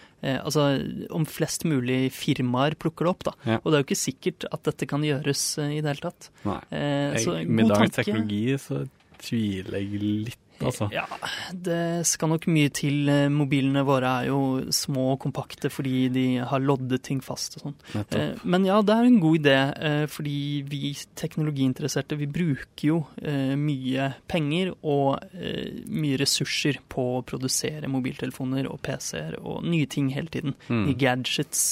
altså, 0.43 0.63
om 1.11 1.25
flest 1.27 1.65
mulig 1.67 2.11
firmaer 2.15 2.75
plukker 2.79 3.05
det 3.07 3.11
opp. 3.13 3.23
Da. 3.27 3.33
Ja. 3.45 3.57
Og 3.63 3.71
det 3.71 3.77
er 3.77 3.83
jo 3.83 3.87
ikke 3.89 3.99
sikkert 3.99 4.45
at 4.51 4.63
dette 4.69 4.87
kan 4.89 5.03
gjøres 5.03 5.43
eh, 5.59 5.73
i 5.77 5.81
det 5.83 5.91
hele 5.93 6.05
tatt. 6.07 6.29
Nei. 6.47 6.59
Eh, 6.71 7.17
så 7.23 7.37
Jeg, 7.39 7.49
med 7.49 7.67
god 7.67 7.75
dagens 7.75 7.97
tanke. 7.97 8.05
teknologi 8.07 8.43
så 8.63 8.83
tviler 9.23 9.79
jeg 9.79 10.01
litt, 10.03 10.39
altså. 10.61 10.87
Ja, 10.93 11.05
det 11.53 12.05
skal 12.07 12.31
nok 12.33 12.45
mye 12.51 12.71
til. 12.73 13.09
Mobilene 13.33 13.83
våre 13.87 14.11
er 14.21 14.29
jo 14.29 14.39
små 14.73 15.13
og 15.13 15.21
kompakte 15.23 15.71
fordi 15.73 16.07
de 16.13 16.25
har 16.45 16.63
loddet 16.63 17.03
ting 17.05 17.21
fast 17.23 17.57
og 17.57 17.65
sånn. 17.67 17.75
Eh, 18.03 18.39
Men 18.43 18.67
ja, 18.67 18.81
det 18.85 18.95
er 18.95 19.09
en 19.09 19.19
god 19.23 19.39
idé, 19.41 19.57
eh, 19.89 20.05
fordi 20.11 20.37
vi 20.69 20.93
teknologiinteresserte 21.19 22.17
vi 22.19 22.29
bruker 22.29 22.87
jo 22.87 22.99
eh, 23.21 23.53
mye 23.59 24.11
penger 24.29 24.73
og 24.81 25.23
mye 25.33 26.17
ressurser 26.21 26.79
på 26.91 27.05
å 27.17 27.23
produsere 27.27 27.89
mobiltelefoner 27.91 28.67
og 28.69 28.81
PC-er 28.85 29.39
og 29.41 29.63
nye 29.65 29.87
ting 29.89 30.09
hele 30.13 30.31
tiden. 30.33 30.55
Mm. 30.69 30.83
Nye 30.87 30.97
gadgets. 30.99 31.63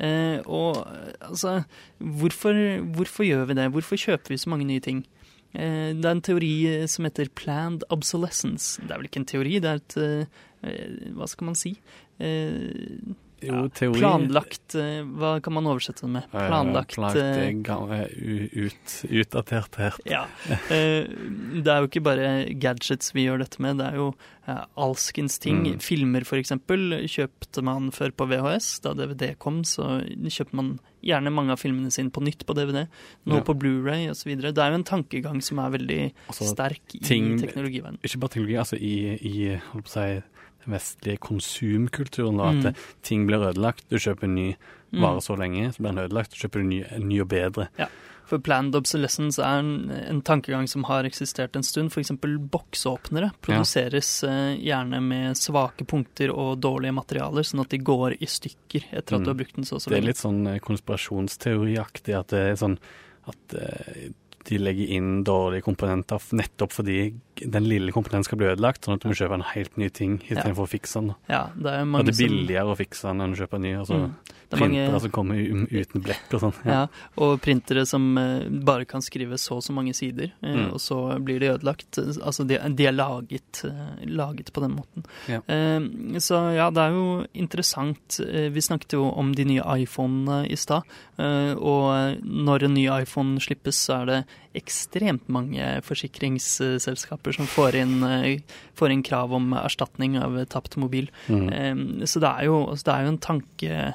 Og 0.00 0.78
altså, 1.20 1.64
hvorfor, 1.98 2.56
hvorfor 2.96 3.26
gjør 3.26 3.50
vi 3.50 3.56
det? 3.58 3.70
Hvorfor 3.74 4.00
kjøper 4.00 4.32
vi 4.34 4.40
så 4.40 4.52
mange 4.52 4.68
nye 4.68 4.80
ting? 4.84 5.02
Eh, 5.54 5.90
Det 5.96 6.04
er 6.04 6.14
en 6.14 6.22
teori 6.22 6.52
eh, 6.70 6.86
som 6.86 7.04
heter 7.04 7.30
planned 7.34 7.82
obsolescence. 7.90 8.80
Det 8.82 8.90
er 8.90 9.00
vel 9.00 9.10
ikke 9.10 9.22
en 9.24 9.32
teori, 9.32 9.58
det 9.58 9.70
er 9.70 9.80
et 9.80 9.96
eh, 9.96 11.10
Hva 11.16 11.26
skal 11.30 11.46
man 11.50 11.56
si? 11.58 11.74
Jo, 13.42 13.62
teori 13.72 13.98
Planlagt 14.02 14.74
eh, 14.76 15.00
Hva 15.06 15.30
kan 15.44 15.54
man 15.56 15.64
oversette 15.70 16.04
det 16.04 16.10
med? 16.12 16.26
Planlagt 16.32 16.94
planlagt 16.96 17.16
eh, 17.16 17.48
eh, 17.96 18.66
ut, 18.66 18.96
Utdatert 19.08 19.78
her. 19.80 19.96
Ja. 20.04 20.24
Eh, 20.68 21.08
Det 21.60 21.66
er 21.72 21.80
jo 21.80 21.88
ikke 21.88 22.02
bare 22.04 22.26
gadgets 22.60 23.12
vi 23.16 23.24
gjør 23.26 23.40
dette 23.44 23.60
med, 23.64 23.78
det 23.80 23.86
er 23.92 23.96
jo 24.00 24.10
alskens 24.80 25.38
ting. 25.38 25.60
Mm. 25.62 25.80
Filmer 25.84 26.24
eksempel 26.40 26.96
kjøpte 27.08 27.62
man 27.62 27.90
før 27.94 28.10
på 28.18 28.26
VHS. 28.30 28.80
Da 28.82 28.94
DVD 28.98 29.34
kom, 29.38 29.60
så 29.68 30.00
kjøpte 30.26 30.56
man 30.58 30.72
gjerne 31.06 31.30
mange 31.32 31.54
av 31.54 31.60
filmene 31.62 31.92
sine 31.94 32.10
på 32.12 32.22
nytt 32.24 32.42
på 32.48 32.56
DVD. 32.58 32.86
Nå 33.30 33.38
Ja. 33.38 33.44
på 33.46 33.54
Blu-ray 33.56 34.08
osv. 34.10 34.34
Det 34.40 34.58
er 34.58 34.70
jo 34.74 34.80
en 34.80 34.84
tankegang 34.84 35.40
som 35.42 35.58
er 35.62 35.70
veldig 35.78 36.12
Altså, 36.28 36.50
sterk 36.50 36.96
i 36.98 36.98
ting- 37.04 37.38
teknologiverdenen. 37.40 38.00
Ikke 38.02 38.18
bare 38.20 38.34
teknologi, 38.34 38.56
altså 38.58 38.76
i, 38.76 38.94
i 39.22 39.60
holdt 39.72 39.86
på 39.86 39.92
å 39.92 39.94
si, 39.94 40.22
vestlige 40.66 41.18
konsumkulturen. 41.18 42.36
Da. 42.36 42.50
At 42.50 42.64
mm. 42.74 42.84
ting 43.02 43.26
blir 43.26 43.48
ødelagt. 43.50 43.86
Du 43.88 43.98
kjøper 43.98 44.24
en 44.28 44.34
ny 44.34 44.50
Mm. 44.92 45.02
vare 45.04 45.20
så 45.22 45.36
lenge, 45.38 45.72
så 45.72 45.82
blir 45.82 45.92
den 45.92 46.04
ødelagt. 46.04 46.32
Så 46.34 46.40
kjøper 46.44 46.58
du 46.58 46.64
en 46.64 46.68
ny, 46.68 46.84
en 46.90 47.08
ny 47.08 47.20
og 47.22 47.28
bedre. 47.30 47.68
For 48.26 48.38
planned 48.38 48.74
obsolescence 48.74 49.42
er 49.42 49.58
en, 49.58 49.90
en 49.90 50.20
tankegang 50.22 50.66
som 50.70 50.84
har 50.86 51.06
eksistert 51.06 51.54
en 51.54 51.62
stund. 51.62 51.90
F.eks. 51.90 52.10
boksåpnere 52.50 53.32
produseres 53.42 54.10
eh, 54.26 54.56
gjerne 54.58 55.00
med 55.02 55.38
svake 55.38 55.86
punkter 55.86 56.30
og 56.30 56.58
dårlige 56.62 56.94
materialer, 56.94 57.46
sånn 57.46 57.62
at 57.62 57.70
de 57.70 57.78
går 57.78 58.16
i 58.18 58.26
stykker 58.26 58.86
etter 58.90 59.14
at 59.14 59.20
Mm. 59.20 59.24
du 59.24 59.30
har 59.30 59.38
brukt 59.44 59.56
den 59.56 59.64
så 59.64 59.74
og 59.78 59.82
så 59.82 59.90
Det 59.90 59.98
er 59.98 60.06
litt 60.10 60.22
sånn 60.22 60.46
eh, 60.46 60.58
konspirasjonsteoriaktig 60.58 62.18
at 62.18 62.28
det 62.34 62.42
er 62.50 62.58
sånn 62.58 62.78
at 63.30 63.54
eh, 63.54 64.10
de 64.46 64.58
legger 64.58 64.90
inn 64.96 65.22
dårlige 65.24 65.62
komponenter 65.66 66.22
nettopp 66.32 66.72
fordi 66.72 67.12
den 67.46 67.64
lille 67.68 67.92
komponenten 67.92 68.24
skal 68.24 68.38
bli 68.38 68.48
ødelagt, 68.52 68.84
sånn 68.84 68.94
at 68.98 69.00
du 69.04 69.08
må 69.08 69.14
kjøpe 69.16 69.34
en 69.38 69.46
helt 69.54 69.76
ny 69.80 69.88
ting 69.88 70.18
istedenfor 70.28 70.66
å 70.66 70.70
fikse 70.70 71.00
den. 71.00 71.14
Ja, 71.28 71.46
det 71.56 71.66
er 71.72 71.84
mange 71.84 72.00
At 72.00 72.06
det 72.10 72.14
er 72.14 72.18
som 72.20 72.36
billigere 72.36 72.74
å 72.74 72.76
fikse 72.78 73.08
den 73.08 73.20
enn 73.20 73.32
å 73.34 73.40
kjøpe 73.40 73.54
en 73.60 73.62
ny. 73.62 73.74
Altså, 73.80 73.94
Mm. 74.00 74.14
Er 74.52 74.56
mange- 74.58 75.00
som 75.00 75.10
kommer 75.12 75.36
uten 75.70 76.02
blekk 76.02 76.34
og 76.34 76.40
sånn. 76.40 76.54
Ja, 76.66 76.86
og 77.18 77.40
printere 77.40 77.86
som 77.86 78.18
eh, 78.18 78.48
bare 78.50 78.84
kan 78.84 79.00
skrive 79.00 79.38
så 79.38 79.52
og 79.58 79.62
så 79.62 79.70
mange 79.72 79.94
sider, 79.94 80.32
eh, 80.42 80.54
Mm. 80.56 80.72
og 80.72 80.80
så 80.80 81.22
blir 81.22 81.38
de 81.38 81.46
ødelagt. 81.56 81.98
Altså, 82.20 82.44
de, 82.44 82.58
de 82.74 82.86
er 82.86 82.90
laget, 82.92 83.62
eh, 83.64 84.04
laget 84.06 84.52
på 84.52 84.60
den 84.60 84.74
måten. 84.74 85.04
Ja. 85.28 85.38
Så 86.18 86.54
ja, 86.56 86.68
det 86.70 86.78
er 86.82 86.90
jo 86.90 87.26
interessant. 87.32 88.18
Vi 88.18 88.60
snakket 88.60 88.92
jo 88.92 89.04
om 89.14 89.32
de 89.32 89.44
nye 89.44 89.62
iPhonene 89.84 90.50
i 90.50 90.56
stad, 90.56 90.82
og 91.18 92.18
når 92.24 92.64
en 92.64 92.74
ny 92.74 92.86
iPhone 93.02 93.38
slippes, 93.38 93.76
så 93.86 94.02
er 94.02 94.06
det 94.06 94.24
ekstremt 94.58 95.28
mange 95.30 95.66
forsikringsselskaper 95.86 97.36
som 97.36 97.48
får 97.50 97.80
inn, 97.82 98.02
eh, 98.02 98.40
får 98.74 98.94
inn 98.94 99.04
krav 99.06 99.34
om 99.36 99.52
erstatning 99.54 100.18
av 100.18 100.44
tapt 100.50 100.76
mobil. 100.76 101.10
Mm. 101.28 102.06
Så 102.06 102.22
det 102.22 102.30
er 102.30 102.48
jo, 102.50 102.64
det 102.74 102.94
er 102.94 103.06
jo 103.06 103.12
en 103.14 103.22
tanke 103.22 103.70
eh, 103.70 103.92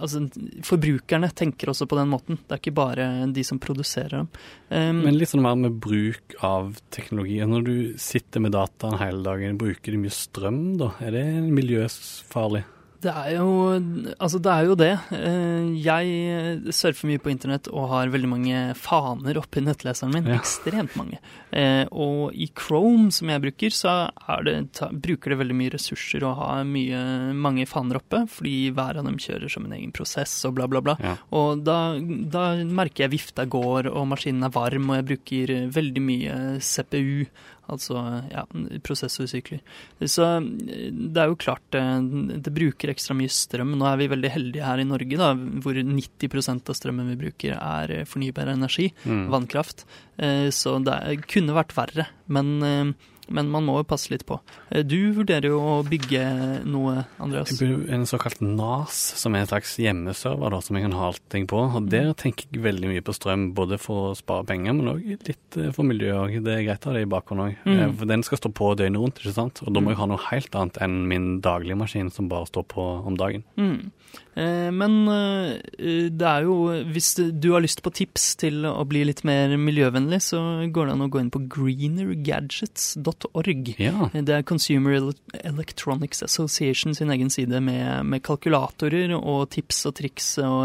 Altså, 0.00 0.24
forbrukerne 0.66 1.28
tenker 1.36 1.70
også 1.70 1.86
på 1.86 1.98
den 1.98 2.08
måten. 2.10 2.38
Det 2.42 2.56
er 2.56 2.62
ikke 2.62 2.74
bare 2.74 3.04
de 3.30 3.44
som 3.46 3.60
produserer 3.62 4.16
dem. 4.16 4.30
Um, 4.72 5.02
Men 5.04 5.18
litt 5.20 5.30
sånn 5.30 5.44
mer 5.44 5.54
med 5.60 5.76
bruk 5.84 6.34
av 6.42 6.80
teknologi. 6.94 7.36
Når 7.46 7.66
du 7.68 7.76
sitter 8.00 8.42
med 8.42 8.56
dataen 8.56 8.98
hele 8.98 9.22
dagen, 9.22 9.60
bruker 9.60 9.94
de 9.94 10.00
mye 10.00 10.16
strøm 10.16 10.62
da? 10.80 10.90
Er 11.04 11.14
det 11.14 11.26
miljøfarlig? 11.54 12.64
Det 13.04 13.12
er 13.12 13.34
jo 13.36 13.48
Altså, 14.18 14.38
det 14.40 14.52
er 14.52 14.68
jo 14.68 14.74
det. 14.80 14.92
Eh, 15.12 15.66
Jeg 15.84 16.72
surfer 16.72 17.10
mye 17.10 17.20
på 17.22 17.30
internett 17.32 17.68
og 17.72 17.88
har 17.90 18.12
veldig 18.12 18.30
mange 18.30 18.60
faner 18.80 19.36
oppi 19.40 19.60
nettleseren 19.64 20.14
min. 20.14 20.28
Ja. 20.30 20.38
Ekstremt 20.40 20.94
mange. 20.96 21.18
Eh, 21.52 21.84
Og 21.92 22.32
i 22.34 22.48
Chrome, 22.56 23.10
som 23.12 23.28
jeg 23.28 23.42
bruker, 23.44 23.74
så 23.74 23.94
det, 24.46 24.56
ta, 24.78 24.88
bruker 24.90 25.34
det 25.34 25.40
veldig 25.42 25.56
mye 25.58 25.74
ressurser 25.76 26.24
å 26.24 26.32
ha 26.38 26.50
mye, 26.64 27.00
mange 27.36 27.66
faner 27.68 28.00
oppe, 28.00 28.24
fordi 28.30 28.70
hver 28.74 29.00
av 29.02 29.04
dem 29.08 29.18
kjører 29.20 29.52
som 29.52 29.66
en 29.68 29.76
egen 29.76 29.92
prosess 29.94 30.32
og 30.48 30.56
bla, 30.56 30.66
bla, 30.70 30.80
bla. 30.84 30.96
Ja. 31.04 31.16
Og 31.36 31.62
da, 31.66 31.78
da 32.00 32.46
merker 32.64 33.04
jeg 33.06 33.14
vifta 33.18 33.44
går, 33.50 33.90
og 33.92 34.08
maskinen 34.14 34.48
er 34.48 34.54
varm, 34.54 34.88
og 34.90 34.98
jeg 35.00 35.08
bruker 35.12 35.54
veldig 35.74 36.02
mye 36.08 36.38
CPU, 36.64 37.26
Altså 37.72 37.96
ja, 38.30 38.42
prosessorsykler. 38.84 39.60
Så 40.04 40.26
eh, 40.36 40.90
det 40.92 41.22
er 41.22 41.30
jo 41.32 41.38
klart 41.40 41.64
det, 41.72 41.82
det 42.44 42.52
bruker 42.54 42.92
ekstra 42.92 43.16
mye 43.16 43.32
strøm. 43.32 43.72
Nå 43.80 43.86
er 43.88 43.96
vi 44.02 44.10
veldig 44.12 44.32
heldige 44.34 44.66
her 44.66 44.82
i 44.82 44.88
Norge, 44.88 45.16
da, 45.20 45.32
hvor 45.64 45.74
90% 45.80 46.68
av 46.70 46.76
strømmen 46.78 47.08
vi 47.14 47.18
bruker 47.24 47.56
er 47.56 48.04
fornybar 48.10 48.52
energi, 48.52 48.90
Mm. 49.04 49.28
vannkraft. 49.32 49.84
Eh, 50.18 50.48
Så 50.54 50.76
det 50.84 51.26
kunne 51.28 51.54
vært 51.56 51.72
verre. 51.76 52.06
Men, 52.28 52.62
eh, 52.62 52.92
men 53.28 53.48
man 53.50 53.64
må 53.66 53.78
jo 53.80 53.86
passe 53.88 54.10
litt 54.12 54.24
på. 54.28 54.38
Eh, 54.70 54.82
Du 54.84 55.12
vurderer 55.16 55.48
jo 55.48 55.58
å 55.60 55.74
bygge 55.86 56.64
noe, 56.68 57.06
Andreas. 57.18 57.54
En 57.62 58.04
såkalt 58.06 58.40
NAS, 58.40 58.98
som 59.20 59.34
er 59.34 59.44
en 59.44 59.50
slags 59.50 59.76
hjemmeserver 59.80 60.50
da, 60.50 60.60
som 60.60 60.76
jeg 60.76 60.84
kan 60.86 60.96
ha 60.98 61.10
allting 61.12 61.46
på. 61.50 61.62
Og 61.76 61.88
Der 61.90 62.12
tenker 62.14 62.46
jeg 62.52 62.62
veldig 62.62 62.90
mye 62.92 63.02
på 63.04 63.14
strøm, 63.16 63.54
både 63.54 63.78
for 63.80 64.12
å 64.12 64.16
spare 64.18 64.44
penger, 64.44 64.74
men 64.74 64.92
òg 64.94 65.04
litt 65.28 65.56
eh, 65.56 65.70
for 65.72 65.84
miljøet. 65.84 66.42
Det 66.44 66.52
er 66.58 66.64
greit 66.68 66.84
å 66.86 66.92
ha 66.92 66.96
det 66.98 67.06
i 67.06 67.10
bakhånd 67.14 67.40
òg. 67.46 67.56
Mm. 67.64 67.96
For 67.98 68.06
den 68.06 68.22
skal 68.26 68.38
stå 68.38 68.52
på 68.52 68.74
døgnet 68.76 69.00
rundt, 69.00 69.20
ikke 69.22 69.34
sant. 69.36 69.62
Og 69.66 69.72
da 69.74 69.80
må 69.80 69.94
jeg 69.94 70.00
ha 70.02 70.06
noe 70.10 70.24
helt 70.30 70.54
annet 70.54 70.80
enn 70.84 71.00
min 71.08 71.40
daglige 71.44 71.78
maskin 71.80 72.10
som 72.12 72.28
bare 72.28 72.46
står 72.50 72.66
på 72.74 72.84
om 73.06 73.16
dagen. 73.16 73.44
Mm. 73.56 73.90
Eh, 74.34 74.70
Men 74.74 75.06
eh, 75.08 75.58
det 76.10 76.26
er 76.26 76.42
jo 76.42 76.66
Hvis 76.90 77.14
du 77.14 77.52
har 77.52 77.60
lyst 77.62 77.82
på 77.84 77.90
tips 77.94 78.34
til 78.42 78.66
å 78.66 78.84
bli 78.88 79.04
litt 79.06 79.24
mer 79.26 79.56
miljøvennlig, 79.60 80.20
så 80.26 80.38
går 80.74 80.86
det 80.86 80.92
an 80.96 81.06
å 81.06 81.12
gå 81.12 81.18
inn 81.22 81.34
på 81.34 81.44
greenergadgets.org. 81.54 83.64
Ja. 83.78 84.08
Det 84.14 84.34
er 84.34 84.42
Consumer 84.48 84.92
Electronics 85.40 86.22
Association 86.26 86.94
sin 86.96 87.10
egen 87.14 87.30
side 87.30 87.60
med, 87.62 88.06
med 88.10 88.22
kalkulatorer 88.26 89.08
og 89.16 89.50
tips 89.54 89.78
og 89.90 89.94
triks 90.00 90.26
og, 90.42 90.64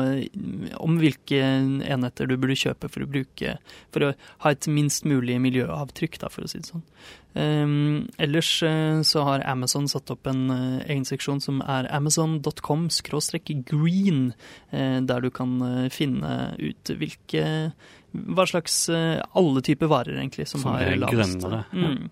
om 0.81 0.93
hvilke 1.01 1.39
enheter 1.39 2.25
du 2.29 2.35
burde 2.37 2.55
kjøpe 2.59 2.87
for 2.89 3.01
å 3.05 3.09
bruke 3.09 3.57
For 3.93 3.99
å 4.05 4.13
ha 4.43 4.47
et 4.53 4.67
minst 4.71 5.05
mulig 5.07 5.37
miljøavtrykk, 5.41 6.15
da, 6.21 6.27
for 6.33 6.41
å 6.45 6.49
si 6.49 6.57
det 6.61 6.69
sånn. 6.71 6.85
Um, 7.33 8.07
ellers 8.17 8.63
eh, 8.63 9.01
så 9.01 9.21
har 9.21 9.43
Amazon 9.45 9.87
satt 9.87 10.09
opp 10.09 10.27
en 10.27 10.49
eh, 10.49 10.89
egen 10.89 11.03
seksjon 11.05 11.37
som 11.43 11.59
er 11.61 11.85
amazon.com 11.93 12.87
green, 13.69 14.33
eh, 14.71 14.97
der 15.01 15.21
du 15.21 15.29
kan 15.29 15.61
finne 15.93 16.55
ut 16.57 16.89
hvilke 16.89 17.71
hva 18.09 18.45
slags 18.49 18.89
Alle 18.89 19.61
typer 19.61 19.85
varer, 19.85 20.17
egentlig, 20.17 20.47
som, 20.47 20.61
Som 20.61 20.73
har 20.73 20.81
er 20.81 20.97
lavest 20.97 21.37
grønnere. 21.37 21.65
Mm. 21.71 22.09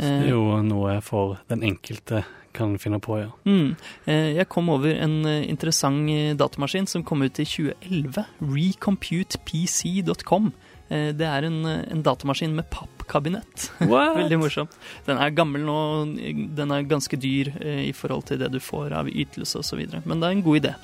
Det 0.00 0.10
er 0.10 0.30
jo 0.32 0.58
noe 0.66 0.96
for 1.06 1.38
den 1.46 1.62
enkelte 1.62 2.24
kan 2.52 2.74
finne 2.82 2.98
på, 2.98 3.20
ja. 3.20 3.28
Mm. 3.46 3.76
Jeg 4.10 4.48
kom 4.50 4.72
over 4.74 4.90
en 4.90 5.22
interessant 5.28 6.10
datamaskin 6.34 6.90
som 6.90 7.06
kom 7.06 7.22
ut 7.22 7.38
i 7.38 7.46
2011. 7.46 8.26
Recomputepc.com. 8.42 10.50
Eh, 10.90 11.12
Det 11.14 11.26
er 11.26 11.46
en, 11.46 11.60
eh, 11.66 11.84
en 11.94 12.02
datamaskin 12.02 12.54
med 12.54 12.66
pappkabinett. 12.70 13.70
Veldig 13.80 14.38
morsomt. 14.42 14.74
Den 15.06 15.18
er 15.22 15.30
gammel 15.30 15.62
nå, 15.66 15.78
den 16.56 16.74
er 16.74 16.82
ganske 16.90 17.16
dyr 17.20 17.52
eh, 17.60 17.84
i 17.88 17.92
forhold 17.96 18.26
til 18.30 18.38
det 18.42 18.50
du 18.52 18.58
får 18.60 18.92
av 18.98 19.08
ytelse 19.08 19.62
osv. 19.62 19.84
Men 20.04 20.20
det 20.20 20.26
er 20.28 20.36
en 20.38 20.42
god 20.46 20.60
idé. 20.64 20.74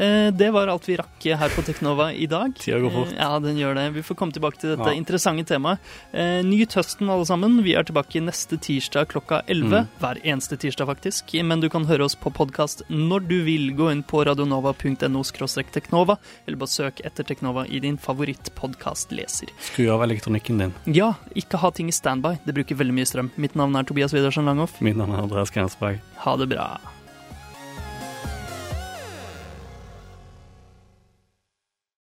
Eh, 0.00 0.30
Det 0.32 0.48
var 0.52 0.70
alt 0.72 0.86
vi 0.88 0.96
rakk 0.96 1.26
her 1.36 1.52
på 1.52 1.62
Teknova 1.66 2.08
i 2.16 2.26
dag. 2.26 2.54
Tida 2.56 2.78
går 2.80 2.90
fort. 2.94 3.12
Eh, 3.12 3.18
Ja, 3.20 3.38
den 3.38 3.56
gjør 3.60 3.74
det. 3.76 3.86
Vi 3.94 4.02
får 4.02 4.16
komme 4.16 4.32
tilbake 4.32 4.58
til 4.58 4.74
dette 4.76 4.88
Ja. 4.88 4.96
interessante 4.96 5.44
temaet. 5.44 5.78
Eh, 6.14 6.40
Nyt 6.42 6.72
høsten, 6.74 7.10
alle 7.10 7.26
sammen. 7.26 7.62
Vi 7.62 7.74
er 7.74 7.84
tilbake 7.84 8.20
neste 8.24 8.56
tirsdag 8.58 9.08
klokka 9.08 9.42
11. 9.46 9.82
Mm. 9.84 9.88
Hver 10.00 10.22
eneste 10.24 10.56
tirsdag, 10.56 10.86
faktisk. 10.86 11.34
Men 11.44 11.60
du 11.60 11.68
kan 11.68 11.84
høre 11.84 12.04
oss 12.04 12.14
på 12.14 12.32
podkast 12.32 12.82
når 12.88 13.28
du 13.28 13.44
vil. 13.44 13.70
Gå 13.76 13.90
inn 13.92 14.02
på 14.02 14.24
radionova.no 14.24 15.22
teknova, 15.70 16.16
eller 16.46 16.56
bare 16.56 16.68
søk 16.68 17.00
etter 17.04 17.24
Teknova 17.24 17.66
i 17.68 17.78
din 17.80 17.98
favorittpodkastleser. 17.98 19.48
Skru 19.60 19.90
av 19.92 20.02
elektronikken 20.02 20.58
din. 20.58 20.74
Ja, 20.86 21.14
ikke 21.34 21.58
ha 21.58 21.70
ting 21.70 21.88
i 21.88 21.92
standby. 21.92 22.38
Det 22.44 22.54
bruker 22.54 22.76
veldig 22.76 22.94
mye 22.94 23.06
strøm. 23.06 23.30
Mitt 23.36 23.54
navn 23.54 23.76
er 23.76 23.82
Tobias 23.84 24.12
Widersen 24.12 24.44
Langhoff. 24.46 24.80
Mitt 24.80 24.96
navn 24.96 25.12
er 25.12 25.22
Andreas 25.22 25.50
Grensberg. 25.50 26.00
Ha 26.24 26.36
det 26.36 26.48
bra. 26.48 26.78